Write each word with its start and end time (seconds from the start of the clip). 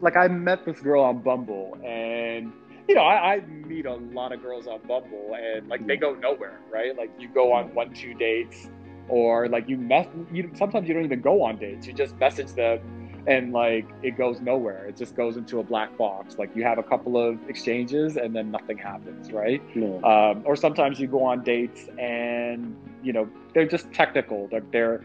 like 0.00 0.16
I 0.16 0.28
met 0.28 0.64
this 0.64 0.80
girl 0.80 1.02
on 1.02 1.18
Bumble, 1.20 1.76
and 1.84 2.52
you 2.88 2.94
know, 2.94 3.02
I, 3.02 3.34
I 3.34 3.40
meet 3.40 3.86
a 3.86 3.94
lot 3.94 4.32
of 4.32 4.42
girls 4.42 4.66
on 4.66 4.80
Bumble, 4.86 5.36
and 5.36 5.68
like 5.68 5.86
they 5.86 5.96
go 5.96 6.14
nowhere, 6.14 6.60
right? 6.72 6.96
Like 6.96 7.10
you 7.18 7.28
go 7.28 7.52
on 7.52 7.74
one, 7.74 7.92
two 7.92 8.14
dates, 8.14 8.68
or 9.08 9.48
like 9.48 9.68
you 9.68 9.76
mess. 9.76 10.06
You 10.32 10.50
sometimes 10.54 10.88
you 10.88 10.94
don't 10.94 11.04
even 11.04 11.20
go 11.20 11.42
on 11.42 11.58
dates. 11.58 11.86
You 11.86 11.92
just 11.92 12.16
message 12.16 12.52
them, 12.52 12.80
and 13.26 13.52
like 13.52 13.86
it 14.02 14.16
goes 14.16 14.40
nowhere. 14.40 14.86
It 14.86 14.96
just 14.96 15.16
goes 15.16 15.36
into 15.36 15.58
a 15.60 15.62
black 15.62 15.96
box. 15.98 16.38
Like 16.38 16.54
you 16.56 16.62
have 16.62 16.78
a 16.78 16.82
couple 16.82 17.16
of 17.18 17.38
exchanges, 17.48 18.16
and 18.16 18.34
then 18.34 18.50
nothing 18.50 18.78
happens, 18.78 19.32
right? 19.32 19.62
Yeah. 19.74 19.98
Um, 19.98 20.42
or 20.44 20.56
sometimes 20.56 20.98
you 20.98 21.08
go 21.08 21.24
on 21.24 21.42
dates, 21.42 21.88
and 21.98 22.76
you 23.02 23.12
know 23.12 23.28
they're 23.52 23.68
just 23.68 23.92
technical. 23.92 24.48
Like 24.50 24.70
they're 24.70 25.04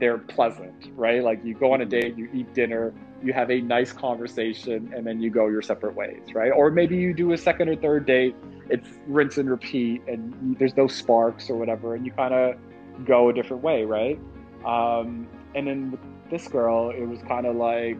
they're 0.00 0.18
pleasant, 0.18 0.90
right? 0.94 1.22
Like 1.22 1.44
you 1.44 1.54
go 1.54 1.72
on 1.72 1.80
a 1.80 1.86
date, 1.86 2.16
you 2.16 2.28
eat 2.32 2.54
dinner, 2.54 2.94
you 3.22 3.32
have 3.32 3.50
a 3.50 3.60
nice 3.60 3.92
conversation, 3.92 4.92
and 4.94 5.06
then 5.06 5.20
you 5.20 5.30
go 5.30 5.48
your 5.48 5.62
separate 5.62 5.94
ways, 5.94 6.22
right? 6.34 6.52
Or 6.52 6.70
maybe 6.70 6.96
you 6.96 7.12
do 7.12 7.32
a 7.32 7.38
second 7.38 7.68
or 7.68 7.76
third 7.76 8.06
date, 8.06 8.36
it's 8.70 8.88
rinse 9.06 9.38
and 9.38 9.50
repeat, 9.50 10.02
and 10.06 10.56
there's 10.58 10.76
no 10.76 10.86
sparks 10.86 11.50
or 11.50 11.56
whatever, 11.56 11.94
and 11.94 12.06
you 12.06 12.12
kind 12.12 12.34
of 12.34 12.56
go 13.04 13.28
a 13.28 13.32
different 13.32 13.62
way, 13.62 13.84
right? 13.84 14.18
Um, 14.64 15.28
and 15.54 15.66
then 15.66 15.90
with 15.92 16.00
this 16.30 16.48
girl, 16.48 16.90
it 16.90 17.06
was 17.06 17.20
kind 17.22 17.46
of 17.46 17.56
like 17.56 17.96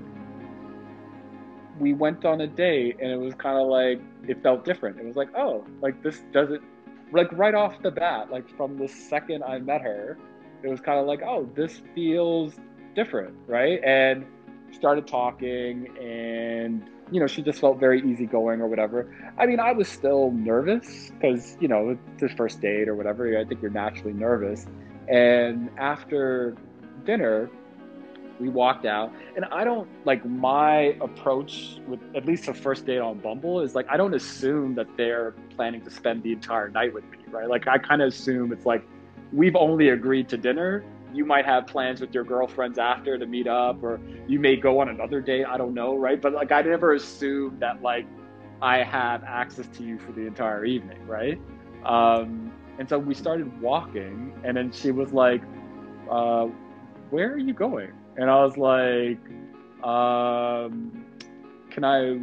we 1.79 1.95
went 1.95 2.25
on 2.25 2.41
a 2.41 2.47
date, 2.47 2.99
and 3.01 3.11
it 3.11 3.19
was 3.19 3.35
kind 3.35 3.57
of 3.59 3.69
like 3.69 4.01
it 4.29 4.43
felt 4.43 4.65
different. 4.65 4.99
It 4.99 5.05
was 5.05 5.17
like, 5.17 5.31
oh, 5.37 5.65
like 5.81 6.03
this 6.03 6.23
doesn't, 6.33 6.63
like 7.13 7.31
right 7.33 7.55
off 7.55 7.81
the 7.83 7.91
bat, 7.91 8.31
like 8.31 8.49
from 8.57 8.77
the 8.77 8.89
second 8.89 9.43
I 9.43 9.59
met 9.59 9.81
her, 9.81 10.19
it 10.63 10.69
was 10.69 10.81
kind 10.81 10.99
of 10.99 11.07
like, 11.07 11.23
oh, 11.23 11.49
this 11.55 11.81
feels 11.95 12.55
different, 12.95 13.35
right? 13.47 13.83
And 13.85 14.27
started 14.73 15.07
talking, 15.07 15.89
and 15.99 16.85
you 17.11 17.21
know, 17.21 17.27
she 17.27 17.43
just 17.43 17.61
felt 17.61 17.79
very 17.79 18.01
easygoing 18.03 18.61
or 18.61 18.67
whatever. 18.67 19.15
I 19.39 19.47
mean, 19.47 19.61
I 19.61 19.73
was 19.73 19.89
still 19.89 20.31
nervous 20.33 21.11
because 21.11 21.57
you 21.61 21.69
know 21.69 21.91
it's 21.91 22.21
the 22.21 22.29
first 22.29 22.61
date 22.61 22.89
or 22.89 22.95
whatever. 22.95 23.39
I 23.39 23.45
think 23.45 23.63
you're 23.63 23.71
naturally 23.71 24.13
nervous. 24.13 24.67
And 25.09 25.71
after 25.79 26.55
dinner, 27.05 27.51
we 28.39 28.49
walked 28.49 28.85
out, 28.85 29.13
and 29.37 29.45
I 29.47 29.65
don't 29.65 29.89
like 30.05 30.25
my 30.25 30.97
approach 31.01 31.79
with 31.89 32.01
at 32.15 32.27
least 32.27 32.49
a 32.49 32.55
first 32.55 32.87
date 32.87 32.99
on 32.99 33.19
Bumble 33.19 33.61
is 33.61 33.75
like 33.75 33.87
I 33.89 33.97
don't 33.97 34.15
assume 34.15 34.75
that 34.77 34.87
they're 34.97 35.35
planning 35.57 35.83
to 35.83 35.91
spend 35.91 36.23
the 36.23 36.33
entire 36.33 36.69
night 36.69 36.95
with 36.95 37.05
me, 37.11 37.19
right? 37.31 37.49
Like 37.49 37.67
I 37.67 37.79
kind 37.79 38.03
of 38.03 38.09
assume 38.09 38.53
it's 38.53 38.67
like 38.67 38.87
we've 39.33 39.57
only 39.57 39.89
agreed 39.89 40.29
to 40.31 40.37
dinner. 40.37 40.85
You 41.13 41.25
might 41.25 41.45
have 41.47 41.67
plans 41.67 42.01
with 42.01 42.15
your 42.15 42.25
girlfriends 42.25 42.79
after 42.79 43.19
to 43.19 43.27
meet 43.27 43.47
up, 43.47 43.83
or 43.83 44.01
you 44.27 44.39
may 44.39 44.57
go 44.57 44.81
on 44.81 44.89
another 44.89 45.21
date. 45.21 45.45
I 45.47 45.57
don't 45.57 45.75
know, 45.75 45.97
right? 45.97 46.21
But 46.21 46.33
like, 46.33 46.53
I 46.53 46.63
never 46.63 46.95
assumed 46.95 47.61
that 47.61 47.83
like 47.83 48.07
I 48.61 48.83
have 48.83 49.25
access 49.25 49.67
to 49.79 49.83
you 49.83 49.99
for 49.99 50.13
the 50.13 50.27
entire 50.27 50.65
evening, 50.65 51.07
right? 51.07 51.41
Um, 51.85 52.53
and 52.79 52.89
so 52.89 52.99
we 52.99 53.15
started 53.15 53.61
walking, 53.61 54.35
and 54.45 54.57
then 54.57 54.71
she 54.71 54.91
was 54.91 55.13
like, 55.13 55.43
uh, 56.11 56.47
"Where 57.11 57.33
are 57.33 57.39
you 57.39 57.55
going?" 57.55 57.93
And 58.17 58.31
I 58.31 58.45
was 58.45 58.57
like, 58.57 59.19
um, 59.85 61.05
"Can 61.71 61.85
I 61.85 62.19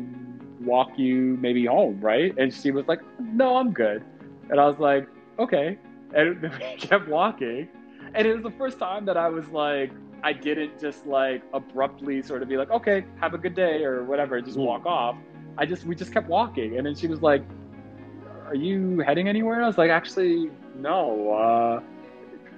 walk 0.64 0.98
you 0.98 1.38
maybe 1.42 1.66
home, 1.66 2.00
right?" 2.02 2.34
And 2.38 2.54
she 2.54 2.72
was 2.72 2.88
like, 2.88 3.02
"No, 3.20 3.58
I'm 3.58 3.72
good." 3.72 4.04
And 4.50 4.60
I 4.60 4.68
was 4.68 4.80
like, 4.80 5.08
"Okay." 5.40 5.78
and 6.16 6.42
we 6.42 6.50
kept 6.78 7.08
walking 7.08 7.68
and 8.16 8.26
it 8.26 8.34
was 8.34 8.44
the 8.44 8.58
first 8.58 8.80
time 8.80 9.06
that 9.06 9.18
i 9.18 9.28
was 9.28 9.48
like 9.50 9.92
i 10.24 10.34
didn't 10.34 10.80
just 10.80 11.06
like 11.06 11.44
abruptly 11.54 12.22
sort 12.22 12.42
of 12.42 12.50
be 12.50 12.58
like 12.58 12.72
okay 12.72 13.06
have 13.20 13.34
a 13.34 13.38
good 13.38 13.54
day 13.54 13.84
or 13.84 14.04
whatever 14.04 14.42
just 14.42 14.58
walk 14.58 14.86
off. 14.86 15.16
I 15.58 15.66
just 15.66 15.86
we 15.86 15.96
just 15.96 16.12
kept 16.12 16.28
walking. 16.28 16.78
And 16.78 16.86
then 16.86 16.96
she 16.96 17.08
was 17.08 17.22
like 17.22 17.44
are 18.48 18.56
you 18.56 19.00
heading 19.00 19.28
anywhere? 19.28 19.56
And 19.56 19.64
i 19.64 19.68
was 19.68 19.78
like 19.78 19.92
actually 19.92 20.50
no 20.76 21.32
uh 21.32 21.82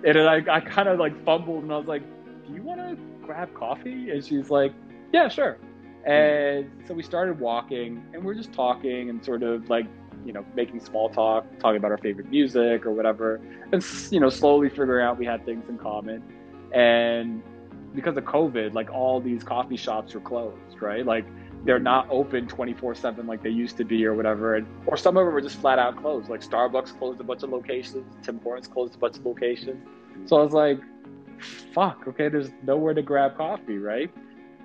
and 0.06 0.16
then 0.16 0.28
i, 0.28 0.38
I 0.50 0.60
kind 0.60 0.88
of 0.88 1.00
like 1.00 1.24
fumbled 1.26 1.64
and 1.64 1.74
i 1.74 1.78
was 1.78 1.88
like 1.88 2.04
do 2.46 2.54
you 2.54 2.62
want 2.62 2.80
to 2.80 2.98
grab 3.26 3.54
coffee? 3.54 4.12
And 4.12 4.24
she's 4.24 4.50
like 4.50 4.74
yeah 5.14 5.28
sure. 5.28 5.58
And 6.06 6.72
so 6.88 6.94
we 6.94 7.04
started 7.04 7.40
walking 7.40 8.02
and 8.14 8.24
we 8.24 8.32
are 8.32 8.36
just 8.36 8.54
talking 8.54 9.10
and 9.10 9.24
sort 9.24 9.44
of 9.44 9.70
like 9.70 9.88
you 10.28 10.34
know, 10.34 10.46
making 10.56 10.82
small 10.82 11.10
talk, 11.10 11.46
talking 11.60 11.78
about 11.78 11.90
our 11.90 11.98
favorite 11.98 12.30
music 12.30 12.86
or 12.86 12.92
whatever, 12.92 13.40
and 13.72 13.84
you 14.12 14.20
know, 14.20 14.30
slowly 14.30 14.68
figuring 14.68 15.06
out 15.06 15.18
we 15.18 15.26
had 15.26 15.46
things 15.46 15.68
in 15.70 15.78
common. 15.78 16.22
And 16.74 17.42
because 17.96 18.18
of 18.18 18.26
COVID, 18.26 18.74
like 18.74 18.92
all 18.92 19.22
these 19.22 19.42
coffee 19.42 19.78
shops 19.78 20.14
are 20.14 20.20
closed, 20.20 20.82
right? 20.82 21.06
Like 21.06 21.26
they're 21.64 21.80
not 21.80 22.08
open 22.10 22.46
24 22.48 22.96
7 22.96 23.26
like 23.26 23.42
they 23.42 23.50
used 23.50 23.78
to 23.78 23.86
be 23.86 24.06
or 24.06 24.14
whatever. 24.14 24.56
And, 24.56 24.68
or 24.86 24.98
some 24.98 25.16
of 25.16 25.26
them 25.26 25.34
were 25.34 25.42
just 25.42 25.60
flat 25.60 25.80
out 25.80 25.96
closed. 25.96 26.30
Like 26.30 26.42
Starbucks 26.42 26.98
closed 27.00 27.22
a 27.22 27.24
bunch 27.24 27.44
of 27.44 27.50
locations, 27.50 28.06
Tim 28.22 28.40
Hortons 28.42 28.68
closed 28.68 28.96
a 28.96 28.98
bunch 28.98 29.18
of 29.18 29.26
locations. 29.26 29.82
So 30.26 30.38
I 30.38 30.44
was 30.44 30.54
like, 30.54 30.80
fuck, 31.74 32.06
okay, 32.08 32.28
there's 32.28 32.50
nowhere 32.64 32.94
to 32.94 33.02
grab 33.02 33.38
coffee, 33.38 33.78
right? 33.78 34.12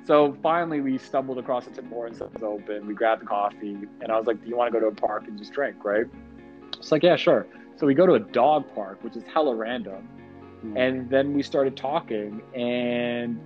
So 0.05 0.37
finally, 0.43 0.81
we 0.81 0.99
stumbled 0.99 1.39
across 1.39 1.67
a 1.67 1.71
Tim 1.71 1.89
Hortons 1.89 2.19
that 2.19 2.33
was 2.33 2.43
open. 2.43 2.87
We 2.87 2.95
grabbed 2.95 3.23
the 3.23 3.27
coffee, 3.27 3.77
and 4.01 4.11
I 4.11 4.19
was 4.19 4.27
like, 4.27 4.43
"Do 4.43 4.49
you 4.49 4.57
want 4.57 4.73
to 4.73 4.81
go 4.81 4.81
to 4.81 4.91
a 4.91 4.95
park 4.95 5.29
and 5.29 5.39
just 5.39 5.53
drink?" 5.53 5.85
Right? 5.85 6.07
It's 6.77 6.91
like, 6.91 7.03
"Yeah, 7.03 7.17
sure." 7.17 7.47
So 7.77 7.87
we 7.87 7.95
go 7.95 8.07
to 8.07 8.15
a 8.15 8.21
dog 8.21 8.73
park, 8.75 9.03
which 9.03 9.17
is 9.17 9.23
hella 9.25 9.55
random, 9.55 10.09
mm. 10.65 10.77
and 10.77 11.09
then 11.09 11.35
we 11.35 11.43
started 11.43 11.77
talking, 11.77 12.43
and 12.55 13.41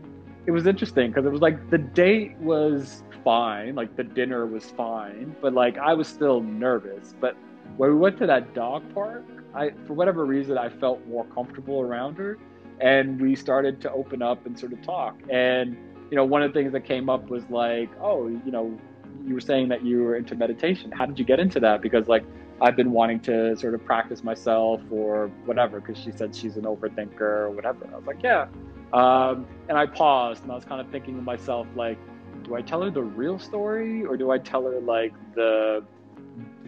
it 0.47 0.51
was 0.51 0.67
interesting 0.67 1.11
because 1.11 1.27
it 1.27 1.33
was 1.33 1.43
like 1.43 1.71
the 1.71 1.79
date 1.79 2.37
was 2.39 3.03
fine, 3.23 3.75
like 3.75 3.95
the 3.97 4.05
dinner 4.05 4.47
was 4.47 4.65
fine, 4.71 5.37
but 5.43 5.53
like 5.53 5.77
I 5.77 5.93
was 5.93 6.09
still 6.09 6.41
nervous. 6.41 7.15
But 7.21 7.37
when 7.77 7.91
we 7.91 7.97
went 7.97 8.17
to 8.19 8.27
that 8.29 8.55
dog 8.55 8.83
park, 8.95 9.25
I 9.55 9.73
for 9.87 9.93
whatever 9.93 10.25
reason 10.25 10.57
I 10.57 10.71
felt 10.71 11.07
more 11.07 11.27
comfortable 11.27 11.81
around 11.81 12.17
her, 12.17 12.39
and 12.81 13.21
we 13.21 13.35
started 13.35 13.81
to 13.83 13.93
open 13.93 14.23
up 14.23 14.47
and 14.47 14.59
sort 14.59 14.73
of 14.73 14.81
talk 14.83 15.21
and 15.29 15.77
you 16.11 16.17
know, 16.17 16.25
one 16.25 16.43
of 16.43 16.53
the 16.53 16.59
things 16.59 16.73
that 16.73 16.85
came 16.85 17.09
up 17.09 17.29
was 17.29 17.45
like, 17.51 17.91
oh, 18.01 18.29
you 18.29 18.51
know, 18.51 18.79
you 19.25 19.35
were 19.35 19.41
saying 19.41 19.69
that 19.69 19.85
you 19.85 20.03
were 20.03 20.17
into 20.17 20.35
meditation. 20.35 20.93
How 20.93 21.07
did 21.07 21.19
you 21.19 21.25
get 21.25 21.41
into 21.41 21.59
that? 21.61 21.83
Because 21.83 22.09
like 22.09 22.25
I've 22.61 22.77
been 22.77 22.93
wanting 22.93 23.21
to 23.21 23.57
sort 23.57 23.75
of 23.75 23.85
practice 23.85 24.23
myself 24.23 24.81
or 24.91 25.29
whatever. 25.45 25.81
Because 25.81 26.03
she 26.03 26.13
said 26.13 26.35
she's 26.35 26.57
an 26.57 26.63
overthinker 26.63 27.21
or 27.21 27.51
whatever. 27.51 27.87
I 27.93 27.97
was 27.97 28.07
like, 28.07 28.23
yeah. 28.23 28.47
Um, 28.93 29.47
and 29.69 29.77
I 29.77 29.87
paused 29.87 30.43
and 30.43 30.53
I 30.53 30.55
was 30.55 30.65
kind 30.65 30.81
of 30.81 30.89
thinking 30.91 31.17
to 31.17 31.23
myself, 31.23 31.67
like, 31.75 31.99
do 32.45 32.55
I 32.55 32.63
tell 32.63 32.83
her 32.83 32.91
the 32.91 33.03
real 33.03 33.39
story 33.39 34.05
or 34.05 34.17
do 34.17 34.31
I 34.31 34.39
tell 34.39 34.63
her 34.65 34.79
like 34.81 35.13
the 35.35 35.83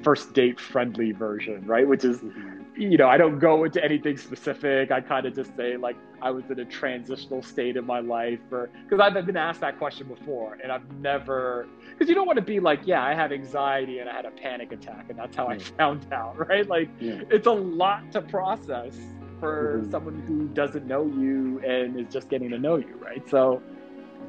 first 0.02 0.32
date 0.32 0.58
friendly 0.58 1.12
version, 1.12 1.64
right? 1.66 1.86
Which 1.86 2.04
is 2.04 2.18
mm-hmm 2.18 2.57
you 2.78 2.96
know, 2.96 3.08
I 3.08 3.16
don't 3.16 3.40
go 3.40 3.64
into 3.64 3.84
anything 3.84 4.16
specific. 4.16 4.92
I 4.92 5.00
kind 5.00 5.26
of 5.26 5.34
just 5.34 5.54
say 5.56 5.76
like 5.76 5.96
I 6.22 6.30
was 6.30 6.44
in 6.48 6.60
a 6.60 6.64
transitional 6.64 7.42
state 7.42 7.76
in 7.76 7.84
my 7.84 7.98
life, 7.98 8.38
or 8.52 8.70
because 8.88 9.00
I've 9.00 9.26
been 9.26 9.36
asked 9.36 9.60
that 9.62 9.78
question 9.78 10.06
before, 10.06 10.56
and 10.62 10.70
I've 10.70 10.88
never 11.00 11.66
because 11.90 12.08
you 12.08 12.14
don't 12.14 12.26
want 12.26 12.36
to 12.36 12.44
be 12.44 12.60
like, 12.60 12.80
yeah, 12.84 13.04
I 13.04 13.14
have 13.14 13.32
anxiety 13.32 13.98
and 13.98 14.08
I 14.08 14.14
had 14.14 14.26
a 14.26 14.30
panic 14.30 14.70
attack, 14.70 15.06
and 15.08 15.18
that's 15.18 15.34
how 15.34 15.48
I 15.48 15.58
found 15.58 16.06
out, 16.12 16.38
right? 16.48 16.68
Like, 16.68 16.88
yeah. 17.00 17.22
it's 17.30 17.48
a 17.48 17.52
lot 17.52 18.12
to 18.12 18.22
process 18.22 18.96
for 19.40 19.78
mm-hmm. 19.78 19.90
someone 19.90 20.20
who 20.20 20.46
doesn't 20.48 20.86
know 20.86 21.04
you 21.04 21.60
and 21.66 21.98
is 21.98 22.12
just 22.12 22.28
getting 22.28 22.50
to 22.50 22.58
know 22.58 22.76
you, 22.76 22.94
right? 23.02 23.28
So, 23.28 23.60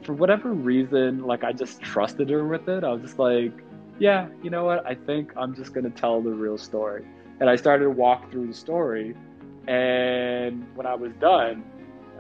for 0.02 0.14
whatever 0.14 0.54
reason, 0.54 1.24
like 1.24 1.44
I 1.44 1.52
just 1.52 1.82
trusted 1.82 2.32
her 2.32 2.48
with 2.48 2.68
it. 2.68 2.84
I 2.84 2.90
was 2.90 3.04
just 3.04 3.20
like, 3.20 3.54
yeah, 4.00 4.28
you 4.42 4.50
know 4.50 4.64
what? 4.64 4.88
I 4.88 4.96
think 4.96 5.34
I'm 5.38 5.54
just 5.54 5.72
gonna 5.72 5.92
tell 5.92 6.20
the 6.20 6.32
real 6.32 6.58
story 6.58 7.06
and 7.40 7.50
I 7.50 7.56
started 7.56 7.86
to 7.86 7.92
walk 7.92 8.32
through 8.32 8.48
the 8.48 8.54
story. 8.54 9.16
And 9.68 10.66
when 10.76 10.86
I 10.86 10.96
was 10.96 11.14
done, 11.20 11.64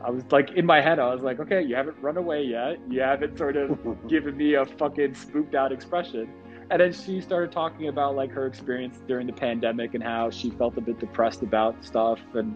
I 0.03 0.11
was 0.11 0.23
like 0.31 0.51
in 0.51 0.65
my 0.65 0.81
head, 0.81 0.99
I 0.99 1.13
was 1.13 1.21
like, 1.21 1.39
okay, 1.39 1.61
you 1.61 1.75
haven't 1.75 1.97
run 2.01 2.17
away 2.17 2.43
yet. 2.43 2.77
You 2.89 3.01
haven't 3.01 3.37
sort 3.37 3.57
of 3.57 3.77
given 4.07 4.37
me 4.37 4.53
a 4.53 4.65
fucking 4.65 5.15
spooked 5.15 5.55
out 5.55 5.71
expression. 5.71 6.29
And 6.71 6.79
then 6.79 6.93
she 6.93 7.19
started 7.19 7.51
talking 7.51 7.87
about 7.87 8.15
like 8.15 8.31
her 8.31 8.45
experience 8.45 8.99
during 9.07 9.25
the 9.27 9.33
pandemic 9.33 9.95
and 9.95 10.03
how 10.03 10.29
she 10.29 10.51
felt 10.51 10.77
a 10.77 10.81
bit 10.81 10.99
depressed 10.99 11.41
about 11.41 11.83
stuff. 11.83 12.19
And 12.33 12.55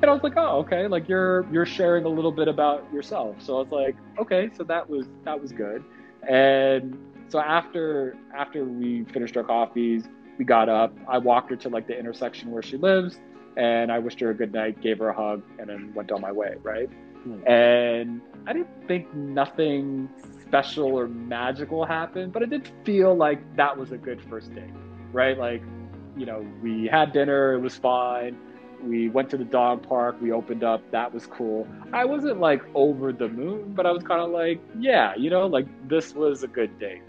and 0.00 0.08
I 0.08 0.14
was 0.14 0.22
like, 0.22 0.34
oh, 0.36 0.58
okay, 0.58 0.86
like 0.86 1.08
you're 1.08 1.44
you're 1.52 1.66
sharing 1.66 2.04
a 2.04 2.08
little 2.08 2.30
bit 2.30 2.46
about 2.46 2.90
yourself. 2.92 3.36
So 3.40 3.56
I 3.56 3.62
was 3.62 3.72
like, 3.72 3.96
okay, 4.18 4.48
so 4.56 4.62
that 4.64 4.88
was 4.88 5.06
that 5.24 5.40
was 5.40 5.50
good. 5.50 5.84
And 6.28 6.96
so 7.28 7.40
after 7.40 8.16
after 8.34 8.64
we 8.64 9.04
finished 9.04 9.36
our 9.36 9.42
coffees, 9.42 10.04
we 10.38 10.44
got 10.44 10.68
up. 10.68 10.96
I 11.08 11.18
walked 11.18 11.50
her 11.50 11.56
to 11.56 11.68
like 11.68 11.86
the 11.86 11.98
intersection 11.98 12.50
where 12.50 12.62
she 12.62 12.76
lives, 12.76 13.18
and 13.56 13.90
I 13.90 13.98
wished 13.98 14.20
her 14.20 14.30
a 14.30 14.34
good 14.34 14.52
night, 14.52 14.80
gave 14.80 14.98
her 14.98 15.08
a 15.08 15.14
hug, 15.14 15.42
and 15.58 15.68
then 15.68 15.92
went 15.94 16.12
on 16.12 16.20
my 16.20 16.32
way. 16.32 16.54
Right. 16.62 16.88
Hmm. 17.24 17.46
And 17.46 18.20
I 18.46 18.52
didn't 18.52 18.86
think 18.86 19.12
nothing 19.14 20.08
special 20.42 20.98
or 20.98 21.08
magical 21.08 21.84
happened, 21.84 22.32
but 22.32 22.42
it 22.42 22.50
did 22.50 22.70
feel 22.84 23.14
like 23.14 23.56
that 23.56 23.76
was 23.76 23.92
a 23.92 23.98
good 23.98 24.22
first 24.30 24.54
date. 24.54 24.70
Right. 25.12 25.36
Like, 25.36 25.62
you 26.16 26.24
know, 26.24 26.46
we 26.62 26.86
had 26.86 27.12
dinner. 27.12 27.54
It 27.54 27.60
was 27.60 27.76
fine. 27.76 28.38
We 28.82 29.08
went 29.08 29.28
to 29.30 29.36
the 29.36 29.44
dog 29.44 29.86
park. 29.88 30.20
We 30.20 30.30
opened 30.30 30.62
up. 30.62 30.88
That 30.92 31.12
was 31.12 31.26
cool. 31.26 31.66
I 31.92 32.04
wasn't 32.04 32.38
like 32.38 32.62
over 32.74 33.12
the 33.12 33.28
moon, 33.28 33.72
but 33.74 33.86
I 33.86 33.90
was 33.90 34.04
kind 34.04 34.20
of 34.20 34.30
like, 34.30 34.60
yeah, 34.78 35.14
you 35.16 35.30
know, 35.30 35.46
like 35.46 35.66
this 35.88 36.14
was 36.14 36.44
a 36.44 36.48
good 36.48 36.78
date. 36.78 37.02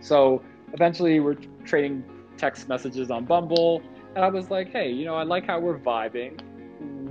So 0.00 0.42
eventually 0.74 1.18
we're 1.20 1.36
trading 1.64 2.04
text 2.36 2.68
messages 2.68 3.10
on 3.10 3.24
Bumble. 3.24 3.82
And 4.14 4.24
I 4.24 4.28
was 4.28 4.50
like, 4.50 4.70
hey, 4.70 4.90
you 4.90 5.04
know, 5.04 5.14
I 5.14 5.22
like 5.22 5.46
how 5.46 5.58
we're 5.58 5.78
vibing. 5.78 6.40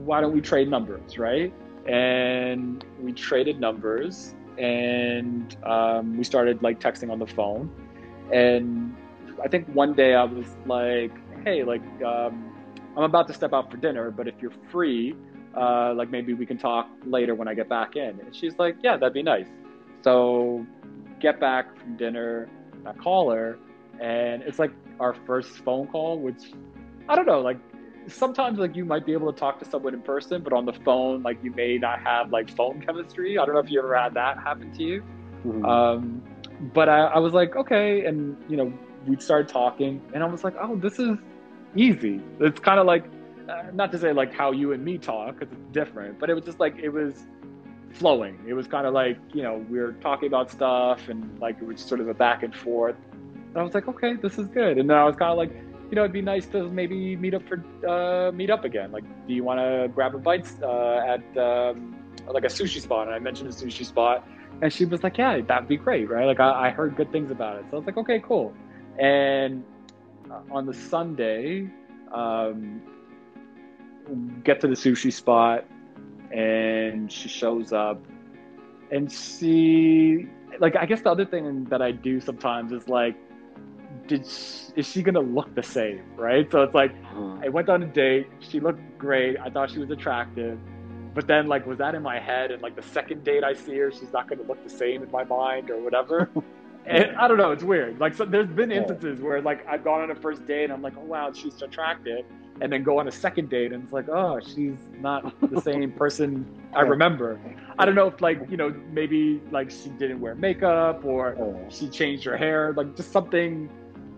Why 0.06 0.22
don't 0.22 0.34
we 0.34 0.42
trade 0.42 0.70
numbers, 0.70 1.18
right? 1.18 1.54
And 1.88 2.84
we 3.00 3.12
traded 3.14 3.60
numbers 3.60 4.36
and 4.58 5.56
um, 5.64 6.18
we 6.18 6.24
started 6.24 6.62
like 6.62 6.80
texting 6.80 7.12
on 7.12 7.20
the 7.20 7.28
phone. 7.28 7.70
And 8.32 8.96
I 9.44 9.48
think 9.48 9.68
one 9.70 9.94
day 9.94 10.14
I 10.14 10.24
was 10.24 10.46
like, 10.66 11.12
hey, 11.44 11.64
like, 11.64 11.82
um, 12.04 12.54
I'm 12.96 13.04
about 13.04 13.28
to 13.28 13.34
step 13.34 13.54
out 13.54 13.72
for 13.72 13.78
dinner, 13.78 14.12
but 14.12 14.28
if 14.28 14.36
you're 14.42 14.54
free, 14.70 15.16
uh, 15.56 15.94
like 15.94 16.10
maybe 16.10 16.34
we 16.34 16.46
can 16.46 16.58
talk 16.58 16.90
later 17.06 17.36
when 17.36 17.48
I 17.48 17.54
get 17.54 17.70
back 17.70 17.96
in. 17.96 18.20
And 18.20 18.36
she's 18.36 18.58
like, 18.60 18.76
yeah, 18.84 18.98
that'd 18.98 19.14
be 19.14 19.24
nice. 19.24 19.48
So 20.04 20.66
get 21.20 21.40
back 21.40 21.78
from 21.80 21.98
dinner, 21.98 22.50
I 22.86 22.94
call 22.94 23.32
her, 23.32 23.58
and 24.00 24.42
it's 24.44 24.60
like 24.60 24.72
our 25.02 25.14
first 25.26 25.50
phone 25.66 25.88
call, 25.88 26.20
which 26.20 26.54
I 27.10 27.16
don't 27.16 27.26
know, 27.26 27.42
like 27.42 27.58
sometimes 28.08 28.60
like 28.60 28.76
you 28.76 28.86
might 28.86 29.06
be 29.06 29.14
able 29.14 29.32
to 29.32 29.40
talk 29.40 29.60
to 29.60 29.66
someone 29.66 29.94
in 29.94 30.02
person, 30.02 30.42
but 30.42 30.54
on 30.54 30.66
the 30.66 30.74
phone, 30.74 31.24
like 31.24 31.44
you 31.44 31.52
may 31.52 31.78
not 31.78 32.00
have 32.02 32.32
like 32.32 32.56
phone 32.56 32.82
chemistry. 32.82 33.38
I 33.38 33.46
don't 33.46 33.56
know 33.56 33.62
if 33.62 33.70
you 33.70 33.80
ever 33.80 33.96
had 33.96 34.14
that 34.14 34.38
happen 34.38 34.72
to 34.74 34.84
you. 34.84 35.04
Mm-hmm. 35.46 35.66
Um, 35.66 36.24
but 36.74 36.90
I, 36.90 37.00
I 37.08 37.20
was 37.20 37.34
like, 37.34 37.56
okay, 37.56 38.06
and 38.06 38.38
you 38.48 38.58
know, 38.58 38.72
we 39.08 39.18
started 39.20 39.50
talking, 39.50 40.02
and 40.14 40.24
I 40.24 40.28
was 40.28 40.44
like, 40.44 40.56
oh, 40.62 40.76
this 40.76 41.00
is 41.00 41.18
easy. 41.76 42.22
It's 42.40 42.60
kind 42.60 42.80
of 42.80 42.86
like, 42.86 43.06
uh, 43.50 43.64
not 43.74 43.92
to 43.94 43.98
say 43.98 44.14
like 44.14 44.34
how 44.34 44.52
you 44.52 44.72
and 44.74 44.84
me 44.84 44.98
talk, 44.98 45.40
because 45.40 45.52
it's 45.52 45.72
different, 45.72 46.20
but 46.20 46.30
it 46.30 46.36
was 46.36 46.46
just 46.46 46.60
like 46.60 46.78
it 46.78 46.90
was 46.90 47.26
flowing. 47.92 48.40
It 48.48 48.54
was 48.54 48.68
kind 48.68 48.86
of 48.86 48.94
like 48.94 49.18
you 49.34 49.44
know 49.44 49.66
we 49.70 49.80
were 49.80 49.94
talking 49.94 50.28
about 50.28 50.52
stuff, 50.52 51.10
and 51.10 51.40
like 51.40 51.58
it 51.62 51.66
was 51.66 51.82
sort 51.82 52.00
of 52.00 52.08
a 52.08 52.14
back 52.14 52.44
and 52.44 52.56
forth. 52.56 52.96
And 53.52 53.58
I 53.58 53.64
was 53.64 53.74
like, 53.74 53.88
okay, 53.88 54.14
this 54.16 54.40
is 54.40 54.48
good. 54.48 54.78
And 54.78 54.90
then 54.90 54.98
I 54.98 55.04
was 55.04 55.16
kind 55.18 55.32
of 55.32 55.38
like, 55.38 55.52
you 55.90 55.96
know, 55.96 56.04
it'd 56.04 56.14
be 56.14 56.22
nice 56.22 56.46
to 56.48 56.70
maybe 56.70 57.18
meet 57.18 57.34
up 57.34 57.44
for 57.50 57.62
uh, 57.86 58.32
meet 58.32 58.50
up 58.50 58.64
again. 58.64 58.94
Like, 58.94 59.04
do 59.28 59.34
you 59.34 59.44
want 59.44 59.60
to 59.60 59.90
grab 59.94 60.16
a 60.16 60.20
bite 60.20 60.48
uh, 60.64 61.04
at 61.06 61.38
um, 61.38 61.98
like 62.30 62.46
a 62.46 62.48
sushi 62.48 62.80
spot? 62.80 63.08
And 63.08 63.16
I 63.16 63.20
mentioned 63.20 63.50
a 63.50 63.54
sushi 63.54 63.86
spot, 63.86 64.26
and 64.62 64.72
she 64.72 64.86
was 64.86 65.04
like, 65.04 65.18
yeah, 65.18 65.42
that'd 65.42 65.68
be 65.68 65.76
great, 65.76 66.10
right? 66.10 66.26
Like, 66.26 66.40
I, 66.40 66.68
I 66.68 66.70
heard 66.70 66.96
good 66.96 67.12
things 67.12 67.30
about 67.30 67.58
it. 67.58 67.66
So 67.70 67.76
I 67.76 67.80
was 67.80 67.86
like, 67.86 67.98
okay, 67.98 68.22
cool. 68.26 68.54
And 68.98 69.66
uh, 70.32 70.40
on 70.50 70.66
the 70.66 70.74
Sunday, 70.74 71.70
um, 72.14 72.82
get 74.46 74.62
to 74.62 74.68
the 74.68 74.76
sushi 74.76 75.12
spot, 75.12 75.66
and 76.32 77.12
she 77.12 77.28
shows 77.28 77.74
up, 77.74 78.02
and 78.92 79.12
she, 79.12 80.30
like, 80.60 80.78
I 80.78 80.86
guess 80.86 81.02
the 81.02 81.12
other 81.12 81.26
thing 81.26 81.66
that 81.66 81.82
I 81.82 81.92
do 81.92 82.22
sometimes 82.22 82.72
is 82.72 82.88
like 82.88 83.18
did 84.08 84.26
she, 84.26 84.74
is 84.76 84.88
she 84.88 85.04
gonna 85.04 85.20
look 85.20 85.54
the 85.56 85.64
same, 85.64 86.04
right? 86.16 86.50
So 86.52 86.64
it's 86.64 86.74
like 86.74 86.94
mm-hmm. 86.94 87.44
I 87.44 87.50
went 87.50 87.70
on 87.70 87.84
a 87.84 87.88
date. 87.88 88.28
She 88.40 88.60
looked 88.60 88.82
great. 88.98 89.38
I 89.40 89.50
thought 89.50 89.72
she 89.72 89.80
was 89.80 89.90
attractive, 89.90 90.60
but 91.14 91.28
then 91.28 91.48
like 91.48 91.66
was 91.66 91.78
that 91.80 91.96
in 91.96 92.04
my 92.04 92.20
head? 92.20 92.52
And 92.52 92.62
like 92.62 92.76
the 92.76 92.82
second 92.82 93.24
date 93.24 93.44
I 93.44 93.54
see 93.54 93.78
her, 93.78 93.92
she's 93.92 94.12
not 94.14 94.28
gonna 94.28 94.44
look 94.44 94.64
the 94.64 94.70
same 94.70 95.04
in 95.04 95.12
my 95.12 95.24
mind 95.24 95.70
or 95.70 95.82
whatever. 95.82 96.30
and 96.86 97.16
I 97.18 97.28
don't 97.28 97.38
know. 97.38 97.52
It's 97.52 97.64
weird. 97.64 98.00
Like 98.00 98.14
so, 98.14 98.26
there's 98.26 98.50
been 98.50 98.72
instances 98.72 99.22
where 99.22 99.42
like 99.42 99.66
I've 99.68 99.84
gone 99.84 100.02
on 100.02 100.12
a 100.12 100.16
first 100.16 100.46
date 100.48 100.66
and 100.66 100.74
I'm 100.74 100.82
like, 100.82 100.98
oh 100.98 101.04
wow, 101.04 101.32
she's 101.34 101.62
attractive, 101.62 102.26
and 102.62 102.72
then 102.72 102.84
go 102.84 103.00
on 103.00 103.08
a 103.08 103.12
second 103.12 103.50
date 103.50 103.72
and 103.72 103.84
it's 103.84 103.94
like, 103.94 104.10
oh, 104.10 104.40
she's 104.40 104.78
not 105.00 105.34
the 105.52 105.62
same 105.70 105.92
person 105.92 106.46
I 106.74 106.82
remember. 106.82 107.40
I 107.78 107.86
don't 107.86 107.96
know 107.96 108.08
if 108.08 108.22
like 108.22 108.50
you 108.50 108.58
know 108.58 108.74
maybe 108.92 109.42
like 109.52 109.70
she 109.70 109.90
didn't 109.90 110.20
wear 110.22 110.36
makeup 110.36 111.04
or 111.06 111.68
she 111.70 111.88
changed 111.90 112.24
her 112.26 112.38
hair, 112.38 112.74
like 112.74 112.96
just 112.96 113.12
something 113.12 113.70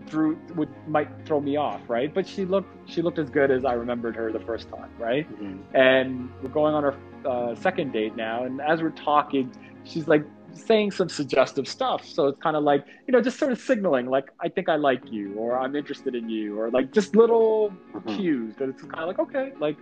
threw 0.06 0.38
would 0.54 0.68
might 0.86 1.08
throw 1.26 1.40
me 1.40 1.56
off, 1.56 1.80
right? 1.88 2.12
But 2.12 2.26
she 2.26 2.44
looked 2.44 2.90
she 2.90 3.02
looked 3.02 3.18
as 3.18 3.30
good 3.30 3.50
as 3.50 3.64
I 3.64 3.74
remembered 3.74 4.16
her 4.16 4.32
the 4.32 4.40
first 4.40 4.68
time, 4.68 4.90
right? 4.98 5.30
Mm-hmm. 5.30 5.76
And 5.76 6.30
we're 6.42 6.50
going 6.50 6.74
on 6.74 6.84
our 6.84 6.94
uh, 7.24 7.54
second 7.54 7.92
date 7.92 8.16
now, 8.16 8.44
and 8.44 8.60
as 8.60 8.82
we're 8.82 8.90
talking, 8.90 9.52
she's 9.84 10.08
like 10.08 10.24
saying 10.52 10.92
some 10.92 11.08
suggestive 11.08 11.66
stuff. 11.66 12.06
So 12.06 12.28
it's 12.28 12.40
kind 12.40 12.56
of 12.56 12.62
like 12.62 12.86
you 13.06 13.12
know 13.12 13.20
just 13.20 13.38
sort 13.38 13.52
of 13.52 13.58
signaling 13.58 14.06
like 14.06 14.30
I 14.40 14.48
think 14.48 14.68
I 14.68 14.76
like 14.76 15.10
you 15.10 15.34
or 15.34 15.58
I'm 15.58 15.74
interested 15.76 16.14
in 16.14 16.28
you 16.28 16.58
or 16.58 16.70
like 16.70 16.92
just 16.92 17.16
little 17.16 17.70
mm-hmm. 17.92 18.16
cues 18.16 18.54
that 18.56 18.68
it's 18.68 18.82
kind 18.82 19.00
of 19.00 19.08
like 19.08 19.18
okay, 19.18 19.52
like 19.58 19.76